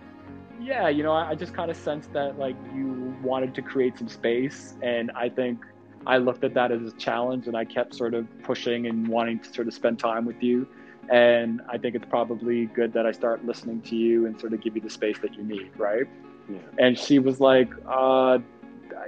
yeah, 0.61 0.89
you 0.89 1.03
know, 1.03 1.13
I, 1.13 1.35
just 1.35 1.55
kind 1.55 1.71
of 1.71 1.77
sensed 1.77 2.13
that 2.13 2.39
like 2.39 2.57
you 2.73 3.17
wanted 3.23 3.55
to 3.57 3.63
create 3.63 3.99
some 3.99 4.09
space. 4.09 4.75
And 4.81 5.11
I 5.17 5.29
think 5.29 5.65
I 6.07 6.19
looked 6.19 6.45
at 6.45 6.55
that 6.55 6.73
as 6.73 6.83
a 6.83 6.93
challenge 6.97 7.47
and 7.47 7.57
I 7.57 7.65
kept 7.65 7.95
sort 7.95 8.15
of 8.15 8.27
pushing 8.43 8.87
and 8.87 9.07
wanting 9.09 9.39
to 9.41 9.53
sort 9.53 9.69
of 9.69 9.75
spend 9.75 9.99
time 9.99 10.25
with 10.25 10.43
you. 10.43 10.67
And 11.11 11.61
I 11.69 11.79
think 11.79 11.95
it's 11.95 12.07
probably 12.09 12.67
good 12.67 12.93
that 12.93 13.07
I 13.07 13.13
start 13.13 13.45
listening 13.45 13.83
to 13.83 13.97
you 13.97 14.27
and 14.27 14.41
sort 14.41 14.53
of 14.53 14.61
give 14.61 14.77
you 14.77 14.83
the 14.83 14.91
space 14.91 15.19
that 15.19 15.35
you 15.35 15.43
need, 15.43 15.71
right? 15.77 16.07
Yeah. 16.49 16.59
And 16.79 16.99
she 16.99 17.19
was 17.19 17.41
like, 17.41 17.73
uh, 17.89 18.39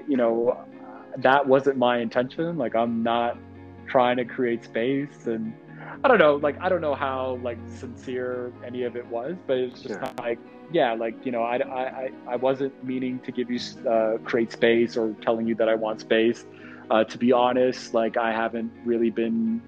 you 0.08 0.16
know, 0.16 0.64
that 1.18 1.46
wasn't 1.46 1.78
my 1.78 1.98
intention. 1.98 2.58
Like, 2.58 2.74
I'm 2.74 3.02
not 3.02 3.38
trying 3.86 4.16
to 4.16 4.24
create 4.24 4.64
space. 4.64 5.26
And 5.26 5.54
I 6.02 6.08
don't 6.08 6.18
know, 6.18 6.36
like, 6.36 6.60
I 6.60 6.68
don't 6.68 6.80
know 6.80 6.94
how, 6.94 7.38
like, 7.42 7.58
sincere 7.68 8.52
any 8.64 8.82
of 8.82 8.96
it 8.96 9.06
was, 9.06 9.36
but 9.46 9.58
it's 9.58 9.80
just 9.80 10.00
of 10.00 10.18
like, 10.18 10.38
yeah, 10.72 10.94
like, 10.94 11.24
you 11.24 11.30
know, 11.30 11.42
I, 11.42 11.56
I, 11.56 12.10
I 12.26 12.36
wasn't 12.36 12.82
meaning 12.82 13.20
to 13.20 13.30
give 13.30 13.50
you, 13.50 13.60
uh, 13.88 14.18
create 14.24 14.50
space 14.50 14.96
or 14.96 15.14
telling 15.22 15.46
you 15.46 15.54
that 15.56 15.68
I 15.68 15.74
want 15.74 16.00
space. 16.00 16.44
Uh, 16.90 17.04
to 17.04 17.18
be 17.18 17.32
honest, 17.32 17.94
like 17.94 18.16
I 18.16 18.32
haven't 18.32 18.72
really 18.84 19.10
been 19.10 19.62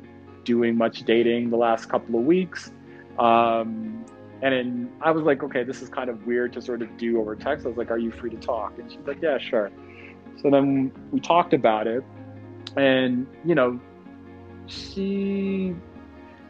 doing 0.45 0.77
much 0.77 1.03
dating 1.05 1.51
the 1.51 1.57
last 1.57 1.89
couple 1.89 2.19
of 2.19 2.25
weeks. 2.25 2.71
Um, 3.19 4.05
and 4.43 4.53
then 4.53 4.93
I 5.01 5.11
was 5.11 5.25
like, 5.25 5.43
okay, 5.43 5.65
this 5.65 5.81
is 5.81 5.89
kind 5.89 6.11
of 6.11 6.27
weird 6.27 6.53
to 6.55 6.63
sort 6.63 6.83
of 6.83 6.97
do 6.99 7.19
over 7.19 7.35
text. 7.35 7.65
I 7.65 7.69
was 7.69 7.79
like, 7.79 7.91
are 7.91 7.99
you 7.99 8.11
free 8.11 8.31
to 8.31 8.37
talk? 8.37 8.79
And 8.79 8.91
she's 8.91 9.07
like, 9.07 9.23
yeah, 9.23 9.39
sure. 9.39 9.71
So 10.43 10.51
then 10.51 10.93
we 11.11 11.21
talked 11.21 11.55
about 11.55 11.87
it, 11.87 12.05
and 12.77 13.27
you 13.45 13.55
know, 13.55 13.81
she 14.67 15.75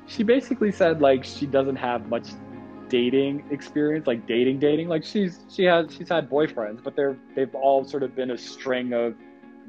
she 0.07 0.23
basically 0.25 0.73
said 0.73 1.01
like 1.01 1.25
she 1.25 1.47
doesn't 1.47 1.77
have 1.77 2.09
much 2.09 2.29
dating 2.89 3.45
experience, 3.51 4.07
like 4.07 4.27
dating 4.27 4.59
dating. 4.59 4.89
Like 4.89 5.05
she's 5.05 5.41
she 5.49 5.65
has 5.65 5.87
she's 5.95 6.09
had 6.09 6.29
boyfriends, 6.29 6.83
but 6.83 6.97
they're 6.97 7.17
they've 7.37 7.55
all 7.55 7.85
sort 7.85 8.03
of 8.03 8.17
been 8.17 8.33
a 8.33 8.39
string 8.39 8.93
of 8.93 9.15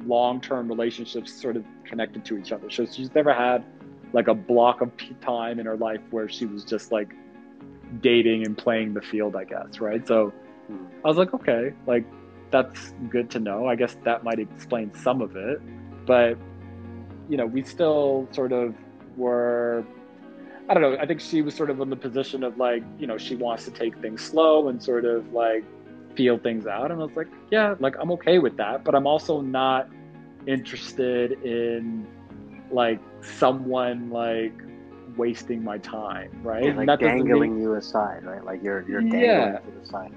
long-term 0.06 0.68
relationships 0.68 1.34
sort 1.34 1.56
of 1.56 1.66
connected 1.86 2.24
to 2.26 2.38
each 2.38 2.52
other. 2.52 2.70
So 2.70 2.86
she's 2.86 3.14
never 3.14 3.34
had 3.34 3.64
like 4.14 4.28
a 4.28 4.34
block 4.34 4.82
of 4.82 4.92
time 5.22 5.60
in 5.60 5.66
her 5.66 5.78
life 5.78 6.02
where 6.12 6.30
she 6.30 6.46
was 6.46 6.64
just 6.64 6.92
like 6.92 7.14
dating 8.02 8.46
and 8.46 8.58
playing 8.58 8.94
the 8.94 9.02
field, 9.02 9.36
I 9.36 9.44
guess, 9.44 9.80
right? 9.80 10.06
So 10.08 10.34
hmm. 10.68 10.86
I 11.04 11.08
was 11.08 11.18
like, 11.18 11.34
okay, 11.34 11.74
like 11.86 12.06
that's 12.52 12.94
good 13.10 13.30
to 13.32 13.40
know. 13.40 13.68
I 13.68 13.76
guess 13.76 13.98
that 14.04 14.24
might 14.24 14.40
explain 14.40 14.94
some 14.94 15.22
of 15.22 15.36
it, 15.36 15.62
but 16.06 16.38
you 17.30 17.38
know, 17.38 17.46
we 17.46 17.64
still 17.64 18.28
sort 18.32 18.52
of 18.52 18.76
were 19.18 19.86
I 20.70 20.74
don't 20.74 20.84
know, 20.84 20.98
I 21.00 21.06
think 21.06 21.22
she 21.22 21.42
was 21.42 21.56
sort 21.56 21.70
of 21.70 21.80
in 21.80 21.90
the 21.90 21.96
position 21.96 22.44
of 22.44 22.58
like, 22.58 22.84
you 23.00 23.08
know, 23.08 23.18
she 23.18 23.36
wants 23.36 23.64
to 23.66 23.72
take 23.72 23.98
things 24.00 24.22
slow 24.22 24.68
and 24.68 24.84
sort 24.84 25.06
of 25.06 25.32
like 25.32 25.64
feel 26.18 26.38
things 26.38 26.66
out. 26.68 26.92
And 26.92 27.00
I 27.02 27.06
was 27.06 27.16
like, 27.16 27.28
yeah, 27.52 27.76
like 27.80 27.96
I'm 28.02 28.12
okay 28.14 28.40
with 28.40 28.58
that, 28.58 28.84
but 28.84 28.96
I'm 28.96 29.08
also 29.08 29.40
not 29.42 29.88
interested 30.48 31.32
in 31.44 32.08
like 32.72 33.00
someone 33.22 34.10
like 34.10 34.54
wasting 35.16 35.64
my 35.64 35.78
time, 35.78 36.32
right? 36.44 36.66
Yeah, 36.66 36.74
like 36.74 37.00
dangling 37.00 37.54
mean- 37.54 37.62
you 37.62 37.76
aside, 37.76 38.26
right? 38.26 38.44
Like 38.44 38.62
you're 38.64 38.84
you're 38.90 39.02
dangling 39.02 39.22
Yeah. 39.24 39.60
to 39.60 39.72
the 39.80 39.86
side. 39.86 40.12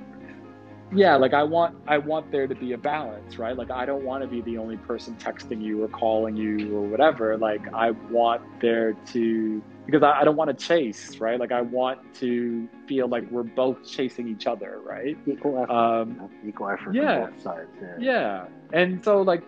Yeah 0.92 1.14
like 1.14 1.32
i 1.34 1.42
want 1.42 1.76
i 1.86 1.96
want 1.96 2.30
there 2.32 2.46
to 2.46 2.54
be 2.54 2.72
a 2.72 2.78
balance 2.78 3.38
right 3.38 3.56
like 3.56 3.70
i 3.70 3.86
don't 3.86 4.04
want 4.04 4.22
to 4.22 4.28
be 4.28 4.40
the 4.42 4.58
only 4.58 4.76
person 4.76 5.14
texting 5.16 5.62
you 5.62 5.82
or 5.84 5.88
calling 5.88 6.36
you 6.36 6.76
or 6.76 6.82
whatever 6.82 7.36
like 7.38 7.62
i 7.74 7.90
want 8.10 8.42
there 8.60 8.94
to 9.06 9.62
because 9.86 10.02
i, 10.02 10.20
I 10.20 10.24
don't 10.24 10.36
want 10.36 10.56
to 10.56 10.66
chase 10.66 11.18
right 11.18 11.38
like 11.38 11.52
i 11.52 11.60
want 11.60 12.00
to 12.14 12.68
feel 12.86 13.06
like 13.08 13.30
we're 13.30 13.44
both 13.44 13.86
chasing 13.88 14.28
each 14.28 14.46
other 14.46 14.80
right 14.84 15.16
Equal 15.26 15.62
effort. 15.62 15.70
um? 15.72 16.28
Equal 16.46 16.70
effort 16.70 16.94
yeah. 16.94 17.26
from 17.26 17.34
both 17.34 17.42
sides. 17.42 17.70
Yeah. 17.80 17.96
yeah 18.00 18.44
and 18.72 19.04
so 19.04 19.22
like 19.22 19.42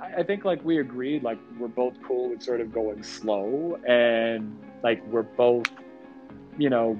I- 0.00 0.20
I 0.20 0.22
think 0.24 0.44
like 0.44 0.64
we 0.64 0.78
agreed 0.78 1.22
like 1.22 1.38
we're 1.58 1.68
both 1.68 1.94
cool 2.02 2.30
with 2.30 2.42
sort 2.42 2.60
of 2.60 2.72
going 2.72 3.02
slow 3.02 3.78
and 3.86 4.58
like 4.82 5.06
we're 5.06 5.22
both 5.22 5.66
you 6.58 6.70
know 6.70 6.98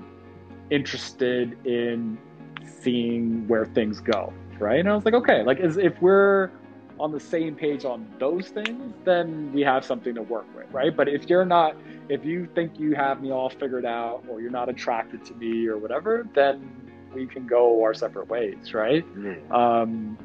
interested 0.70 1.57
in 1.66 2.18
seeing 2.66 3.46
where 3.49 3.66
things 3.66 4.01
go 4.01 4.33
right 4.59 4.81
and 4.81 4.88
I 4.88 4.94
was 4.94 5.05
like 5.05 5.14
okay 5.14 5.42
like 5.42 5.59
if 5.61 6.01
we're 6.01 6.51
on 6.99 7.12
the 7.12 7.20
same 7.20 7.55
page 7.55 7.85
on 7.85 8.07
those 8.18 8.49
things 8.49 8.94
then 9.05 9.53
we 9.53 9.62
have 9.62 9.85
something 9.85 10.14
to 10.14 10.23
work 10.23 10.46
with 10.55 10.66
right 10.70 10.94
but 10.94 11.09
if 11.09 11.29
you're 11.29 11.44
not 11.46 11.77
if 12.09 12.25
you 12.25 12.46
think 12.55 12.79
you 12.79 12.94
have 12.94 13.23
me 13.23 13.31
all 13.33 13.49
figured 13.49 13.87
out 13.87 14.23
or 14.29 14.40
you're 14.40 14.51
not 14.51 14.68
attracted 14.68 15.25
to 15.25 15.35
me 15.35 15.66
or 15.66 15.79
whatever 15.79 16.27
then 16.35 16.70
we 17.14 17.27
can 17.27 17.46
go 17.46 17.83
our 17.83 17.94
separate 17.94 18.29
ways 18.29 18.75
right 18.75 19.05
Yeah. 19.23 19.35
um, 19.51 20.18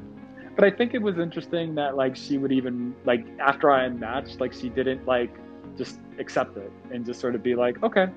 but 0.55 0.63
I 0.63 0.71
think 0.71 0.93
it 0.93 1.01
was 1.01 1.17
interesting 1.17 1.75
that 1.75 1.95
like 1.97 2.15
she 2.15 2.37
would 2.37 2.51
even 2.51 2.95
like 3.03 3.25
after 3.39 3.69
I 3.71 3.83
unmatched, 3.85 4.39
like 4.39 4.53
she 4.53 4.69
didn't 4.69 5.05
like 5.05 5.35
just 5.77 5.99
accept 6.17 6.55
it 6.55 6.71
and 6.91 7.05
just 7.05 7.19
sort 7.19 7.35
of 7.35 7.43
be 7.43 7.55
like, 7.55 7.83
okay, 7.83 8.07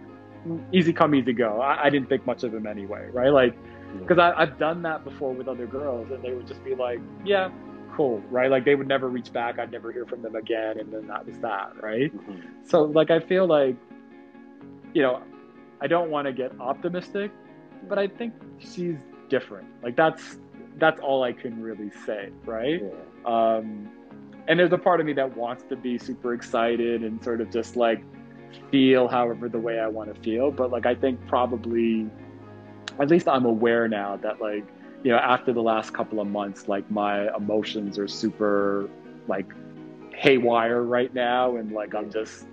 easy 0.72 0.92
come, 0.92 1.16
easy 1.16 1.32
go. 1.32 1.60
I, 1.60 1.86
I 1.86 1.90
didn't 1.90 2.08
think 2.08 2.24
much 2.26 2.44
of 2.44 2.54
him 2.54 2.64
anyway, 2.68 3.08
right? 3.12 3.32
Like, 3.32 3.56
because 4.00 4.18
I've 4.18 4.58
done 4.58 4.82
that 4.82 5.04
before 5.04 5.32
with 5.32 5.48
other 5.48 5.66
girls, 5.66 6.10
and 6.10 6.22
they 6.22 6.32
would 6.32 6.46
just 6.46 6.62
be 6.64 6.74
like, 6.74 7.00
yeah, 7.24 7.50
cool, 7.94 8.20
right? 8.30 8.50
Like 8.50 8.64
they 8.64 8.74
would 8.74 8.88
never 8.88 9.08
reach 9.08 9.32
back. 9.32 9.58
I'd 9.58 9.72
never 9.72 9.92
hear 9.92 10.06
from 10.06 10.22
them 10.22 10.36
again, 10.36 10.78
and 10.78 10.92
then 10.92 11.06
that 11.08 11.26
was 11.26 11.38
that, 11.38 11.72
right? 11.82 12.14
Mhm. 12.16 12.42
So 12.66 12.84
like 12.84 13.10
I 13.10 13.20
feel 13.20 13.46
like, 13.46 13.76
you 14.94 15.02
know, 15.02 15.22
I 15.80 15.86
don't 15.86 16.10
want 16.10 16.26
to 16.26 16.32
get 16.32 16.52
optimistic, 16.60 17.30
but 17.88 17.98
I 17.98 18.08
think 18.08 18.34
she's 18.58 18.96
different. 19.28 19.68
Like 19.82 19.96
that's 19.96 20.38
that's 20.78 21.00
all 21.00 21.22
I 21.24 21.32
can 21.32 21.60
really 21.60 21.90
say, 22.06 22.30
right? 22.44 22.82
Yeah. 22.82 23.24
Um, 23.24 23.88
and 24.46 24.58
there's 24.58 24.72
a 24.72 24.78
part 24.78 25.00
of 25.00 25.06
me 25.06 25.12
that 25.14 25.36
wants 25.36 25.64
to 25.64 25.76
be 25.76 25.98
super 25.98 26.32
excited 26.34 27.02
and 27.02 27.22
sort 27.22 27.40
of 27.40 27.50
just 27.50 27.76
like 27.76 28.02
feel 28.70 29.08
however 29.08 29.48
the 29.48 29.58
way 29.58 29.78
I 29.78 29.88
want 29.88 30.14
to 30.14 30.20
feel. 30.22 30.50
But 30.50 30.70
like 30.70 30.86
I 30.86 30.94
think 30.94 31.24
probably, 31.26 32.08
at 32.98 33.10
least 33.10 33.28
I'm 33.28 33.44
aware 33.44 33.88
now 33.88 34.16
that 34.16 34.40
like 34.40 34.64
you 35.04 35.12
know 35.12 35.18
after 35.18 35.52
the 35.52 35.62
last 35.62 35.92
couple 35.92 36.20
of 36.20 36.26
months, 36.26 36.68
like 36.68 36.90
my 36.90 37.34
emotions 37.36 37.98
are 37.98 38.08
super 38.08 38.88
like 39.26 39.46
haywire 40.14 40.82
right 40.82 41.12
now, 41.14 41.56
and 41.56 41.72
like 41.72 41.94
I'm 41.94 42.10
just 42.10 42.46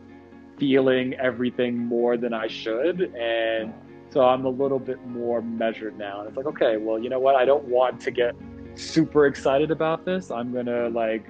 feeling 0.57 1.13
everything 1.15 1.77
more 1.77 2.17
than 2.17 2.33
I 2.33 2.47
should, 2.47 3.13
and 3.15 3.73
so 4.09 4.21
I'm 4.21 4.45
a 4.45 4.49
little 4.49 4.79
bit 4.79 5.05
more 5.07 5.41
measured 5.41 5.97
now. 5.97 6.19
And 6.19 6.29
it's 6.29 6.37
like, 6.37 6.45
okay, 6.45 6.77
well, 6.77 6.97
you 6.99 7.09
know 7.09 7.19
what? 7.19 7.35
I 7.35 7.43
don't 7.43 7.65
want 7.65 7.99
to 8.01 8.11
get 8.11 8.35
super 8.75 9.25
excited 9.25 9.71
about 9.71 10.05
this. 10.05 10.31
I'm 10.31 10.53
gonna 10.53 10.89
like 10.89 11.27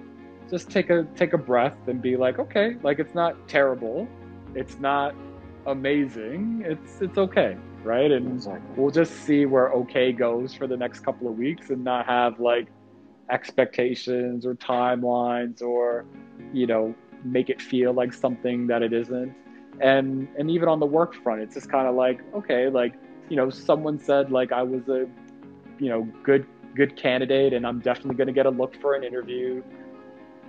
just 0.49 0.69
take 0.69 0.89
a 0.89 1.03
take 1.15 1.33
a 1.33 1.37
breath 1.37 1.87
and 1.87 2.01
be 2.01 2.17
like, 2.17 2.39
okay, 2.39 2.75
like 2.83 2.99
it's 2.99 3.15
not 3.15 3.47
terrible, 3.47 4.07
it's 4.53 4.79
not 4.79 5.15
amazing, 5.65 6.63
it's 6.65 7.01
it's 7.01 7.17
okay, 7.17 7.57
right? 7.85 8.11
And 8.11 8.33
Exactly. 8.33 8.75
we'll 8.75 8.91
just 8.91 9.13
see 9.25 9.45
where 9.45 9.69
okay 9.71 10.11
goes 10.11 10.53
for 10.53 10.67
the 10.67 10.77
next 10.77 10.99
couple 11.01 11.27
of 11.27 11.37
weeks 11.37 11.69
and 11.69 11.83
not 11.83 12.05
have 12.05 12.39
like 12.39 12.67
expectations 13.29 14.45
or 14.45 14.55
timelines 14.55 15.61
or 15.61 16.05
you 16.53 16.67
know 16.67 16.93
make 17.23 17.49
it 17.49 17.61
feel 17.61 17.91
like 17.93 18.13
something 18.13 18.67
that 18.67 18.83
it 18.83 18.93
isn't 18.93 19.33
and 19.81 20.27
and 20.37 20.51
even 20.51 20.69
on 20.69 20.79
the 20.79 20.85
work 20.85 21.15
front 21.15 21.41
it's 21.41 21.55
just 21.55 21.69
kind 21.69 21.87
of 21.87 21.95
like 21.95 22.21
okay 22.35 22.69
like 22.69 22.93
you 23.29 23.35
know 23.35 23.49
someone 23.49 23.97
said 23.97 24.31
like 24.31 24.51
i 24.51 24.61
was 24.61 24.87
a 24.89 25.07
you 25.79 25.89
know 25.89 26.07
good 26.23 26.45
good 26.75 26.95
candidate 26.95 27.51
and 27.51 27.65
i'm 27.65 27.79
definitely 27.79 28.13
going 28.13 28.27
to 28.27 28.33
get 28.33 28.45
a 28.45 28.49
look 28.49 28.79
for 28.79 28.93
an 28.93 29.03
interview 29.03 29.63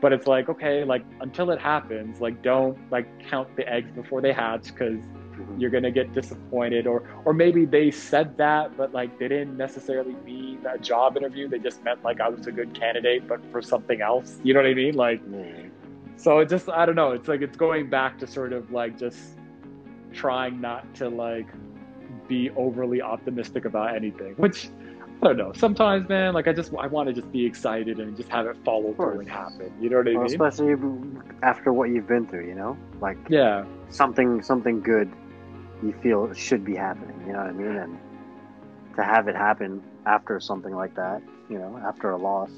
but 0.02 0.12
it's 0.12 0.26
like 0.26 0.50
okay 0.50 0.84
like 0.84 1.04
until 1.20 1.50
it 1.50 1.58
happens 1.58 2.20
like 2.20 2.42
don't 2.42 2.78
like 2.90 3.06
count 3.26 3.48
the 3.56 3.66
eggs 3.72 3.90
before 3.92 4.20
they 4.20 4.32
hatch 4.32 4.66
because 4.66 5.00
Mhm. 5.38 5.60
you're 5.60 5.70
gonna 5.70 5.90
get 5.90 6.12
disappointed 6.14 6.86
or 6.86 7.02
or 7.24 7.32
maybe 7.32 7.64
they 7.64 7.90
said 7.90 8.36
that 8.38 8.76
but 8.76 8.92
like 8.92 9.18
they 9.18 9.28
didn't 9.28 9.56
necessarily 9.56 10.14
mean 10.24 10.58
a 10.70 10.78
job 10.78 11.16
interview. 11.16 11.48
They 11.48 11.58
just 11.58 11.82
meant 11.84 12.02
like 12.04 12.20
i 12.20 12.28
was 12.28 12.46
a 12.46 12.52
good 12.52 12.72
candidate 12.74 13.26
but 13.28 13.40
for 13.52 13.60
something 13.62 14.00
else. 14.00 14.38
You 14.42 14.54
know 14.54 14.60
what 14.60 14.70
i 14.70 14.74
mean? 14.74 14.94
Like 14.94 15.20
Yeah. 15.30 15.44
so 16.16 16.38
it 16.40 16.48
just 16.48 16.68
i 16.68 16.86
don't 16.86 16.96
know. 16.96 17.12
It's 17.12 17.28
like 17.28 17.42
it's 17.42 17.56
going 17.56 17.90
back 17.90 18.18
to 18.20 18.26
sort 18.26 18.52
of 18.52 18.70
like 18.72 18.98
just 18.98 19.20
trying 20.12 20.60
not 20.60 20.82
to 20.94 21.08
like 21.08 21.46
be 22.28 22.50
overly 22.56 23.00
optimistic 23.02 23.64
about 23.66 23.94
anything 23.94 24.34
which 24.36 24.68
i 25.22 25.26
don't 25.28 25.36
know. 25.36 25.52
Sometimes 25.54 26.08
man 26.08 26.32
like 26.34 26.48
i 26.48 26.52
just 26.52 26.72
i 26.78 26.86
want 26.86 27.08
to 27.08 27.12
just 27.12 27.30
be 27.32 27.44
excited 27.44 28.00
and 28.00 28.16
just 28.16 28.28
have 28.30 28.46
it 28.46 28.56
follow 28.64 28.92
through 28.94 29.20
and 29.20 29.28
happen. 29.28 29.70
You 29.80 29.90
know 29.90 29.98
what 29.98 30.08
i 30.08 30.12
Well, 30.12 30.22
mean? 30.24 30.32
especially 30.32 30.74
after 31.42 31.72
what 31.72 31.90
you've 31.90 32.06
been 32.08 32.26
through, 32.26 32.46
you 32.46 32.54
know, 32.54 32.76
like 33.00 33.18
yeah. 33.28 33.64
something 33.88 34.42
something 34.42 34.80
good 34.80 35.10
you 35.82 35.92
feel 36.02 36.32
should 36.34 36.64
be 36.64 36.74
happening. 36.74 37.20
You 37.26 37.32
know 37.32 37.38
what 37.38 37.48
I 37.48 37.52
mean? 37.52 37.76
And 37.76 37.98
to 38.96 39.04
have 39.04 39.28
it 39.28 39.36
happen 39.36 39.82
after 40.06 40.40
something 40.40 40.74
like 40.74 40.94
that, 40.96 41.22
you 41.48 41.58
know, 41.58 41.78
after 41.84 42.10
a 42.10 42.16
loss, 42.16 42.50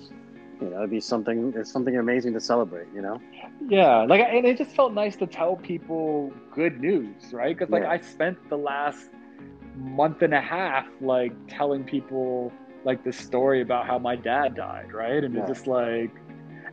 you 0.61 0.69
know, 0.71 0.79
it'd 0.79 0.91
be 0.91 1.01
something 1.01 1.53
it's 1.57 1.71
something 1.71 1.97
amazing 1.97 2.33
to 2.35 2.41
celebrate. 2.41 2.89
You 2.95 3.03
know? 3.03 3.21
Yeah, 3.67 4.03
like, 4.03 4.21
and 4.21 4.45
it 4.47 4.59
just 4.59 4.75
felt 4.75 4.93
nice 4.93 5.17
to 5.17 5.27
tell 5.27 5.57
people 5.57 6.33
good 6.55 6.81
news, 6.81 7.33
right? 7.33 7.57
Because 7.57 7.71
like 7.71 7.83
Yeah. 7.83 7.91
I 7.91 7.99
spent 7.99 8.37
the 8.49 8.57
last 8.59 9.11
month 9.77 10.23
and 10.23 10.35
a 10.35 10.41
half 10.41 10.87
like 11.01 11.33
telling 11.49 11.85
people 11.85 12.53
like 12.85 13.05
this 13.05 13.17
story 13.17 13.61
about 13.63 13.87
how 13.87 13.99
my 13.99 14.17
dad 14.17 14.55
died, 14.55 14.93
right? 14.93 15.23
And 15.23 15.35
Yeah. 15.35 15.41
it's 15.41 15.49
just 15.49 15.67
like, 15.67 16.11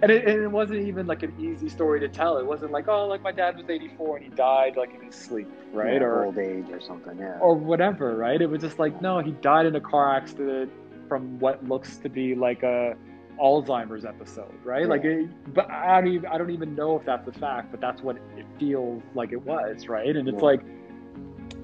and 0.01 0.11
it, 0.11 0.25
and 0.27 0.43
it 0.43 0.51
wasn't 0.51 0.79
even 0.87 1.07
like 1.07 1.23
an 1.23 1.33
easy 1.39 1.69
story 1.69 1.99
to 2.01 2.07
tell. 2.07 2.37
It 2.37 2.45
wasn't 2.45 2.71
like, 2.71 2.87
oh, 2.87 3.07
like 3.07 3.21
my 3.21 3.31
dad 3.31 3.57
was 3.57 3.69
84 3.69 4.17
and 4.17 4.25
he 4.25 4.31
died 4.31 4.75
like 4.77 4.93
in 4.93 5.01
his 5.01 5.15
sleep, 5.15 5.49
right? 5.73 5.93
Yeah, 5.93 6.07
or 6.07 6.25
old 6.25 6.37
age 6.37 6.65
or 6.71 6.81
something. 6.81 7.17
Yeah. 7.17 7.37
or 7.39 7.55
whatever, 7.55 8.15
right? 8.15 8.41
It 8.41 8.49
was 8.49 8.61
just 8.61 8.79
like, 8.79 9.01
no, 9.01 9.19
he 9.19 9.31
died 9.31 9.65
in 9.65 9.75
a 9.75 9.81
car 9.81 10.15
accident 10.15 10.71
from 11.07 11.39
what 11.39 11.63
looks 11.67 11.97
to 11.97 12.09
be 12.09 12.35
like 12.35 12.63
a 12.63 12.95
Alzheimer's 13.41 14.05
episode, 14.05 14.53
right? 14.63 14.87
Like, 14.87 15.03
it, 15.03 15.27
but 15.53 15.69
I 15.69 15.99
don't 16.01 16.13
even 16.13 16.29
I 16.29 16.37
don't 16.37 16.51
even 16.51 16.73
know 16.75 16.97
if 16.97 17.05
that's 17.05 17.27
a 17.27 17.33
fact, 17.33 17.71
but 17.71 17.81
that's 17.81 18.01
what 18.01 18.15
it 18.37 18.45
feels 18.59 19.03
like 19.13 19.31
it 19.33 19.43
was, 19.45 19.87
right? 19.87 20.15
And 20.15 20.27
it's 20.27 20.37
Yeah. 20.37 20.45
like, 20.45 20.61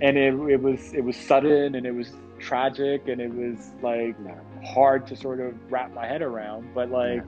and 0.02 0.18
it 0.18 0.34
it 0.50 0.62
was 0.62 0.94
it 0.94 1.04
was 1.04 1.16
sudden 1.16 1.76
and 1.76 1.86
it 1.86 1.94
was 1.96 2.12
tragic 2.40 3.08
and 3.08 3.22
it 3.22 3.34
was 3.34 3.72
like 3.82 4.16
Yeah. 4.26 4.36
hard 4.74 5.08
to 5.08 5.16
sort 5.16 5.40
of 5.40 5.54
wrap 5.72 5.94
my 5.94 6.06
head 6.06 6.22
around, 6.22 6.74
but 6.74 6.90
like, 6.92 7.24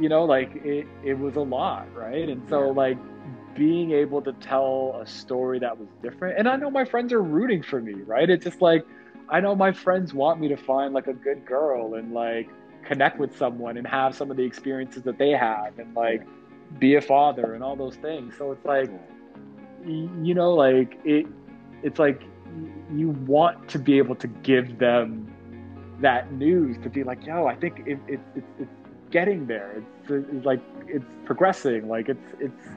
you 0.00 0.08
know, 0.08 0.24
like 0.24 0.54
it 0.64 0.86
it 1.04 1.18
was 1.18 1.36
a 1.36 1.40
lot, 1.40 1.92
right? 1.94 2.28
And 2.28 2.48
so 2.48 2.70
like 2.70 2.98
being 3.54 3.92
able 3.92 4.22
to 4.22 4.32
tell 4.34 4.98
a 5.02 5.06
story 5.06 5.58
that 5.58 5.78
was 5.78 5.88
different, 6.02 6.38
and 6.38 6.48
I 6.48 6.56
know 6.56 6.70
my 6.70 6.84
friends 6.84 7.12
are 7.12 7.22
rooting 7.22 7.62
for 7.62 7.80
me, 7.80 7.94
right? 8.06 8.28
It's 8.28 8.44
just 8.44 8.60
like 8.60 8.84
I 9.28 9.40
know 9.40 9.54
my 9.54 9.72
friends 9.72 10.14
want 10.14 10.40
me 10.40 10.48
to 10.48 10.56
find 10.56 10.94
like 10.94 11.06
a 11.06 11.12
good 11.12 11.44
girl 11.44 11.94
and 11.94 12.12
like 12.12 12.48
connect 12.84 13.18
with 13.18 13.36
someone 13.36 13.76
and 13.76 13.86
have 13.86 14.14
some 14.14 14.30
of 14.30 14.36
the 14.36 14.44
experiences 14.44 15.02
that 15.02 15.18
they 15.18 15.30
have 15.30 15.78
and 15.78 15.94
like 15.94 16.22
be 16.78 16.94
a 16.94 17.00
father 17.00 17.54
and 17.54 17.62
all 17.62 17.76
those 17.76 17.96
things. 17.96 18.34
So 18.38 18.52
it's 18.52 18.64
like 18.64 18.90
you 19.86 20.34
know 20.34 20.54
like 20.54 20.98
it 21.04 21.26
it's 21.82 21.98
like 21.98 22.22
you 22.94 23.10
want 23.26 23.68
to 23.68 23.78
be 23.78 23.98
able 23.98 24.14
to 24.16 24.26
give 24.26 24.78
them 24.78 25.32
that 26.00 26.32
news 26.32 26.76
to 26.82 26.88
be 26.88 27.02
like 27.02 27.24
yo 27.24 27.46
i 27.46 27.54
think 27.54 27.80
it, 27.86 27.98
it, 28.06 28.20
it, 28.34 28.44
it's 28.58 28.70
getting 29.10 29.46
there. 29.46 29.82
It's, 30.08 30.10
it's 30.10 30.44
like 30.44 30.60
it's 30.86 31.04
progressing. 31.24 31.88
Like 31.88 32.08
it's 32.08 32.34
it's 32.40 32.68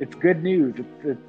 it's 0.00 0.14
good 0.14 0.42
news. 0.42 0.74
It's, 0.78 1.04
it's 1.04 1.20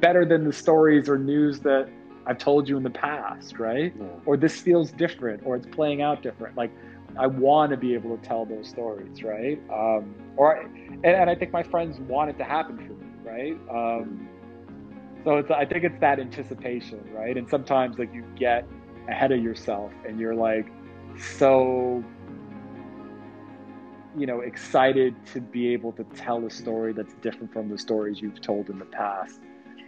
better 0.00 0.24
than 0.24 0.44
the 0.44 0.52
stories 0.52 1.08
or 1.08 1.18
news 1.18 1.60
that 1.60 1.88
i've 2.26 2.38
told 2.38 2.68
you 2.68 2.76
in 2.76 2.82
the 2.82 2.90
past 2.90 3.58
right? 3.58 3.92
Yeah. 3.98 4.06
or 4.26 4.36
this 4.36 4.60
feels 4.60 4.92
different 4.92 5.42
or 5.44 5.56
it's 5.56 5.66
playing 5.66 6.02
out 6.02 6.22
different. 6.22 6.56
Like 6.56 6.70
i 7.18 7.26
want 7.26 7.70
to 7.72 7.76
be 7.76 7.92
able 7.94 8.16
to 8.16 8.22
tell 8.22 8.46
those 8.46 8.68
stories 8.68 9.22
right? 9.22 9.60
Um, 9.72 10.14
or 10.36 10.56
and, 10.56 11.04
and 11.04 11.28
i 11.28 11.34
think 11.34 11.52
my 11.52 11.62
friends 11.62 11.98
want 12.00 12.30
it 12.30 12.38
to 12.38 12.44
happen 12.44 12.76
for 12.76 12.94
me 12.94 13.06
right? 13.24 13.58
Um, 13.70 14.28
so 15.24 15.38
it's 15.38 15.50
i 15.50 15.64
think 15.64 15.84
it's 15.84 15.98
that 16.00 16.20
anticipation 16.20 17.00
right? 17.12 17.36
And 17.36 17.48
sometimes 17.48 17.98
like 17.98 18.12
you 18.14 18.24
get 18.36 18.66
ahead 19.08 19.32
of 19.32 19.42
yourself 19.42 19.92
and 20.06 20.18
you're 20.20 20.34
like 20.34 20.66
so 21.18 22.02
you 24.16 24.26
know 24.26 24.40
excited 24.40 25.14
to 25.32 25.40
be 25.40 25.72
able 25.72 25.92
to 25.92 26.04
tell 26.16 26.44
a 26.44 26.50
story 26.50 26.92
that's 26.92 27.14
different 27.14 27.52
from 27.52 27.68
the 27.68 27.78
stories 27.78 28.20
you've 28.20 28.40
told 28.40 28.68
in 28.70 28.78
the 28.78 28.84
past. 28.84 29.40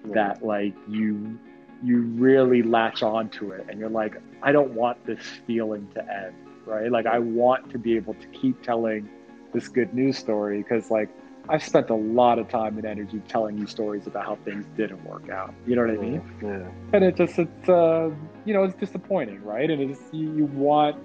Yeah. 0.07 0.15
that 0.15 0.45
like 0.45 0.75
you 0.87 1.39
you 1.83 2.03
really 2.03 2.63
latch 2.63 3.03
on 3.03 3.31
to 3.31 3.53
it 3.53 3.67
and 3.71 3.81
you're 3.81 3.89
like 3.89 4.21
i 4.43 4.53
don't 4.53 4.73
want 4.73 5.05
this 5.07 5.21
feeling 5.47 5.89
to 5.95 6.01
end 6.01 6.35
right? 6.67 6.91
Like 6.91 7.07
i 7.07 7.19
want 7.19 7.71
to 7.71 7.79
be 7.79 7.97
able 7.97 8.15
to 8.15 8.27
keep 8.29 8.63
telling 8.63 9.09
this 9.53 9.69
good 9.69 9.95
news 9.95 10.19
story 10.19 10.63
because 10.63 10.91
like 10.91 11.09
i've 11.49 11.63
spent 11.63 11.91
a 11.91 11.95
lot 11.95 12.39
of 12.39 12.49
time 12.49 12.77
and 12.77 12.87
energy 12.87 13.21
telling 13.29 13.59
you 13.59 13.67
stories 13.67 14.07
about 14.07 14.25
how 14.25 14.37
things 14.45 14.67
didn't 14.77 15.05
work 15.05 15.29
out. 15.29 15.55
You 15.67 15.77
know 15.77 15.83
what 15.83 15.91
i 15.91 16.01
mean? 16.01 16.23
Yeah. 16.43 16.69
and 16.93 17.05
it 17.05 17.17
just 17.17 17.39
it's 17.39 17.69
uh, 17.69 18.11
you 18.45 18.55
know 18.55 18.65
it's 18.65 18.77
disappointing 18.77 19.43
right? 19.45 19.71
And 19.71 19.91
it's 19.91 20.01
you, 20.13 20.35
you 20.35 20.45
want 20.47 20.97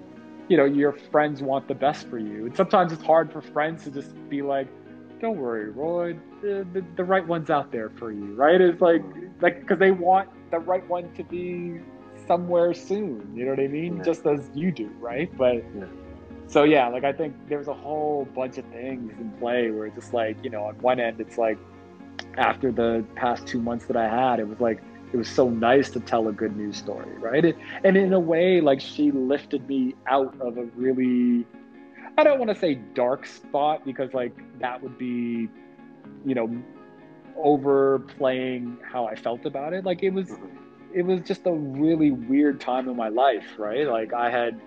you 0.50 0.56
know 0.58 0.66
your 0.66 0.92
friends 0.92 1.42
want 1.42 1.68
the 1.68 1.74
best 1.74 2.08
for 2.08 2.18
you. 2.18 2.46
And 2.46 2.54
sometimes 2.56 2.92
it's 2.92 3.02
hard 3.02 3.32
for 3.32 3.40
friends 3.40 3.84
to 3.84 3.90
just 3.90 4.12
be 4.28 4.42
like 4.42 4.68
don't 5.20 5.36
worry 5.36 5.70
roy. 5.70 6.16
The, 6.42 6.66
the, 6.72 6.84
the 6.96 7.04
right 7.04 7.26
one's 7.26 7.50
out 7.50 7.70
there 7.72 7.90
for 7.90 8.10
you 8.12 8.34
right? 8.34 8.60
It's 8.60 8.82
like 8.82 9.02
like 9.40 9.60
because 9.60 9.78
they 9.78 9.92
want 9.92 10.28
the 10.50 10.58
right 10.58 10.86
one 10.88 11.12
to 11.14 11.24
be 11.24 11.80
somewhere 12.26 12.74
soon 12.74 13.32
you 13.34 13.44
know 13.44 13.50
what 13.52 13.60
i 13.60 13.66
mean? 13.66 13.96
Yeah. 13.96 14.02
just 14.04 14.26
as 14.26 14.50
you 14.54 14.70
do 14.70 14.88
right? 15.00 15.30
But 15.36 15.56
Yeah. 15.76 15.86
so 16.46 16.64
yeah 16.64 16.86
like 16.88 17.04
i 17.04 17.12
think 17.12 17.34
there's 17.48 17.68
a 17.68 17.74
whole 17.74 18.24
bunch 18.34 18.58
of 18.58 18.64
things 18.66 19.12
in 19.18 19.30
play 19.40 19.70
where 19.70 19.86
it's 19.86 19.96
just 19.96 20.12
like 20.12 20.36
you 20.44 20.50
know 20.50 20.64
on 20.64 20.74
one 20.80 21.00
end 21.00 21.20
it's 21.20 21.38
like 21.38 21.58
after 22.36 22.70
the 22.70 23.04
past 23.16 23.46
two 23.46 23.60
months 23.60 23.86
that 23.86 23.96
i 23.96 24.08
had 24.08 24.38
it 24.38 24.48
was 24.48 24.60
like 24.60 24.80
it 25.12 25.16
was 25.16 25.28
so 25.28 25.48
nice 25.50 25.90
to 25.90 26.00
tell 26.00 26.28
a 26.28 26.32
good 26.32 26.56
news 26.56 26.76
story 26.76 27.12
right 27.18 27.44
it, 27.44 27.56
and 27.84 27.96
in 27.96 28.12
a 28.12 28.20
way 28.20 28.60
like 28.60 28.80
she 28.80 29.10
lifted 29.10 29.66
me 29.68 29.94
out 30.06 30.34
of 30.40 30.56
a 30.58 30.64
really 30.76 31.44
i 32.18 32.22
don't 32.24 32.38
want 32.38 32.50
to 32.50 32.56
say 32.56 32.74
dark 32.94 33.26
spot 33.26 33.84
because 33.84 34.12
like 34.14 34.36
that 34.60 34.82
would 34.82 34.96
be 34.98 35.48
you 36.24 36.34
know 36.34 36.48
overplaying 37.36 38.76
how 38.82 39.06
i 39.06 39.14
felt 39.14 39.44
about 39.46 39.72
it 39.72 39.84
like 39.84 40.02
it 40.02 40.10
was 40.10 40.28
Mhm. 40.30 40.48
it 40.94 41.02
was 41.02 41.20
just 41.22 41.46
a 41.46 41.52
really 41.52 42.10
weird 42.10 42.60
time 42.60 42.88
in 42.88 42.96
my 42.96 43.08
life, 43.08 43.46
right? 43.58 43.86
Like 43.86 44.12
I 44.12 44.28
had 44.28 44.60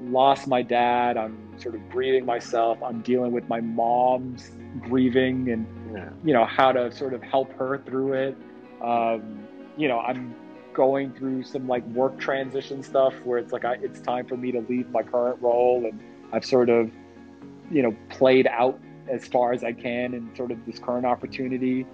lost 0.00 0.46
my 0.48 0.62
dad, 0.62 1.18
I'm 1.18 1.36
sort 1.58 1.74
of 1.74 1.90
grieving 1.90 2.24
myself, 2.24 2.82
I'm 2.82 3.02
dealing 3.02 3.32
with 3.32 3.46
my 3.50 3.60
mom's 3.60 4.50
grieving 4.80 5.50
and 5.50 5.66
Yeah. 5.94 6.08
you 6.24 6.32
know 6.32 6.46
how 6.46 6.72
to 6.72 6.90
sort 6.90 7.12
of 7.12 7.22
help 7.22 7.52
her 7.58 7.78
through 7.84 8.14
it. 8.14 8.36
Um, 8.80 9.46
you 9.78 9.88
know, 9.88 10.00
I'm 10.00 10.34
going 10.74 11.12
through 11.12 11.44
some 11.44 11.66
like 11.66 11.84
work 11.88 12.18
transition 12.18 12.82
stuff 12.82 13.14
where 13.24 13.38
it's 13.38 13.52
like 13.52 13.64
I, 13.64 13.74
it's 13.74 14.00
time 14.00 14.26
for 14.26 14.36
me 14.36 14.52
to 14.52 14.60
leave 14.68 14.90
my 14.90 15.02
current 15.02 15.40
role 15.40 15.84
and 15.84 15.98
I've 16.32 16.44
sort 16.44 16.68
of 16.68 16.90
you 17.70 17.82
know 17.82 17.96
played 18.10 18.46
out 18.46 18.78
as 19.10 19.26
far 19.26 19.52
as 19.52 19.64
I 19.64 19.72
can 19.72 20.14
in 20.14 20.30
sort 20.36 20.50
of 20.50 20.64
this 20.66 20.78
current 20.78 21.06
opportunity 21.06 21.86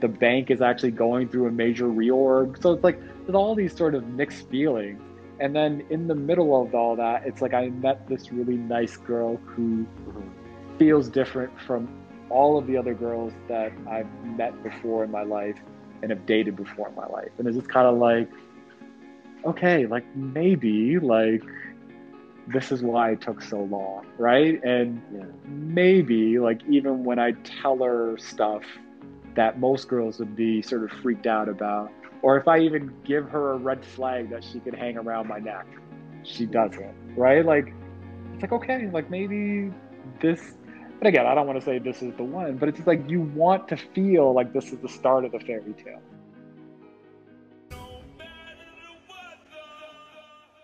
the 0.00 0.08
bank 0.08 0.50
is 0.50 0.60
actually 0.60 0.90
going 0.90 1.28
through 1.28 1.46
a 1.46 1.50
major 1.50 1.86
reorg. 1.86 2.60
So 2.60 2.72
it's 2.72 2.84
like 2.84 3.00
there's 3.24 3.34
all 3.34 3.54
these 3.54 3.74
sort 3.74 3.94
of 3.94 4.06
mixed 4.08 4.50
feelings. 4.50 5.00
And 5.40 5.56
then 5.56 5.82
in 5.88 6.06
the 6.06 6.14
middle 6.14 6.60
of 6.60 6.74
all 6.74 6.94
that, 6.96 7.26
it's 7.26 7.40
like 7.40 7.54
I 7.54 7.70
met 7.70 8.06
this 8.06 8.30
really 8.30 8.56
nice 8.56 8.98
girl 8.98 9.36
who 9.46 9.86
feels 10.78 11.08
different 11.08 11.58
from 11.60 11.88
all 12.28 12.58
of 12.58 12.66
the 12.66 12.76
other 12.76 12.92
girls 12.92 13.32
that 13.48 13.72
I've 13.88 14.12
met 14.24 14.62
before 14.62 15.04
in 15.04 15.10
my 15.10 15.22
life 15.22 15.56
and 16.04 16.12
have 16.12 16.26
dated 16.26 16.56
before 16.56 16.88
in 16.88 16.94
my 16.94 17.06
life. 17.06 17.30
And 17.38 17.48
it's 17.48 17.56
just 17.56 17.70
kind 17.70 17.88
of 17.88 17.96
like, 17.98 18.28
okay, 19.46 19.86
like 19.86 20.04
maybe 20.14 20.98
like 20.98 21.42
this 22.46 22.70
is 22.70 22.82
why 22.82 23.12
it 23.12 23.20
took 23.22 23.40
so 23.42 23.62
long, 23.62 24.06
right? 24.18 24.62
And 24.62 25.00
Yeah. 25.12 25.24
maybe 25.46 26.38
like 26.38 26.62
even 26.68 27.04
when 27.04 27.18
I 27.18 27.32
tell 27.62 27.82
her 27.82 28.16
stuff 28.18 28.62
that 29.34 29.58
most 29.58 29.88
girls 29.88 30.18
would 30.18 30.36
be 30.36 30.62
sort 30.62 30.84
of 30.84 30.90
freaked 31.00 31.26
out 31.26 31.48
about, 31.48 31.90
or 32.22 32.36
if 32.36 32.46
I 32.48 32.60
even 32.60 32.92
give 33.04 33.28
her 33.30 33.52
a 33.52 33.56
red 33.56 33.84
flag 33.84 34.30
that 34.30 34.44
she 34.44 34.60
could 34.60 34.74
hang 34.74 34.98
around 34.98 35.26
my 35.28 35.38
neck, 35.38 35.66
she 36.22 36.46
doesn't, 36.46 36.94
right? 37.16 37.44
Like 37.44 37.72
it's 38.34 38.42
like 38.42 38.52
okay, 38.52 38.88
like 38.90 39.10
maybe 39.10 39.72
this. 40.20 40.54
But 40.98 41.08
again, 41.08 41.26
I 41.26 41.34
don't 41.34 41.46
want 41.46 41.58
to 41.58 41.64
say 41.64 41.78
this 41.78 42.02
is 42.02 42.14
the 42.14 42.24
one, 42.24 42.56
but 42.56 42.68
it's 42.68 42.86
like 42.86 43.08
you 43.08 43.20
want 43.20 43.68
to 43.68 43.76
feel 43.76 44.32
like 44.32 44.52
this 44.52 44.72
is 44.72 44.78
the 44.78 44.88
start 44.88 45.24
of 45.24 45.32
the 45.32 45.40
fairy 45.40 45.74
tale. 45.84 46.02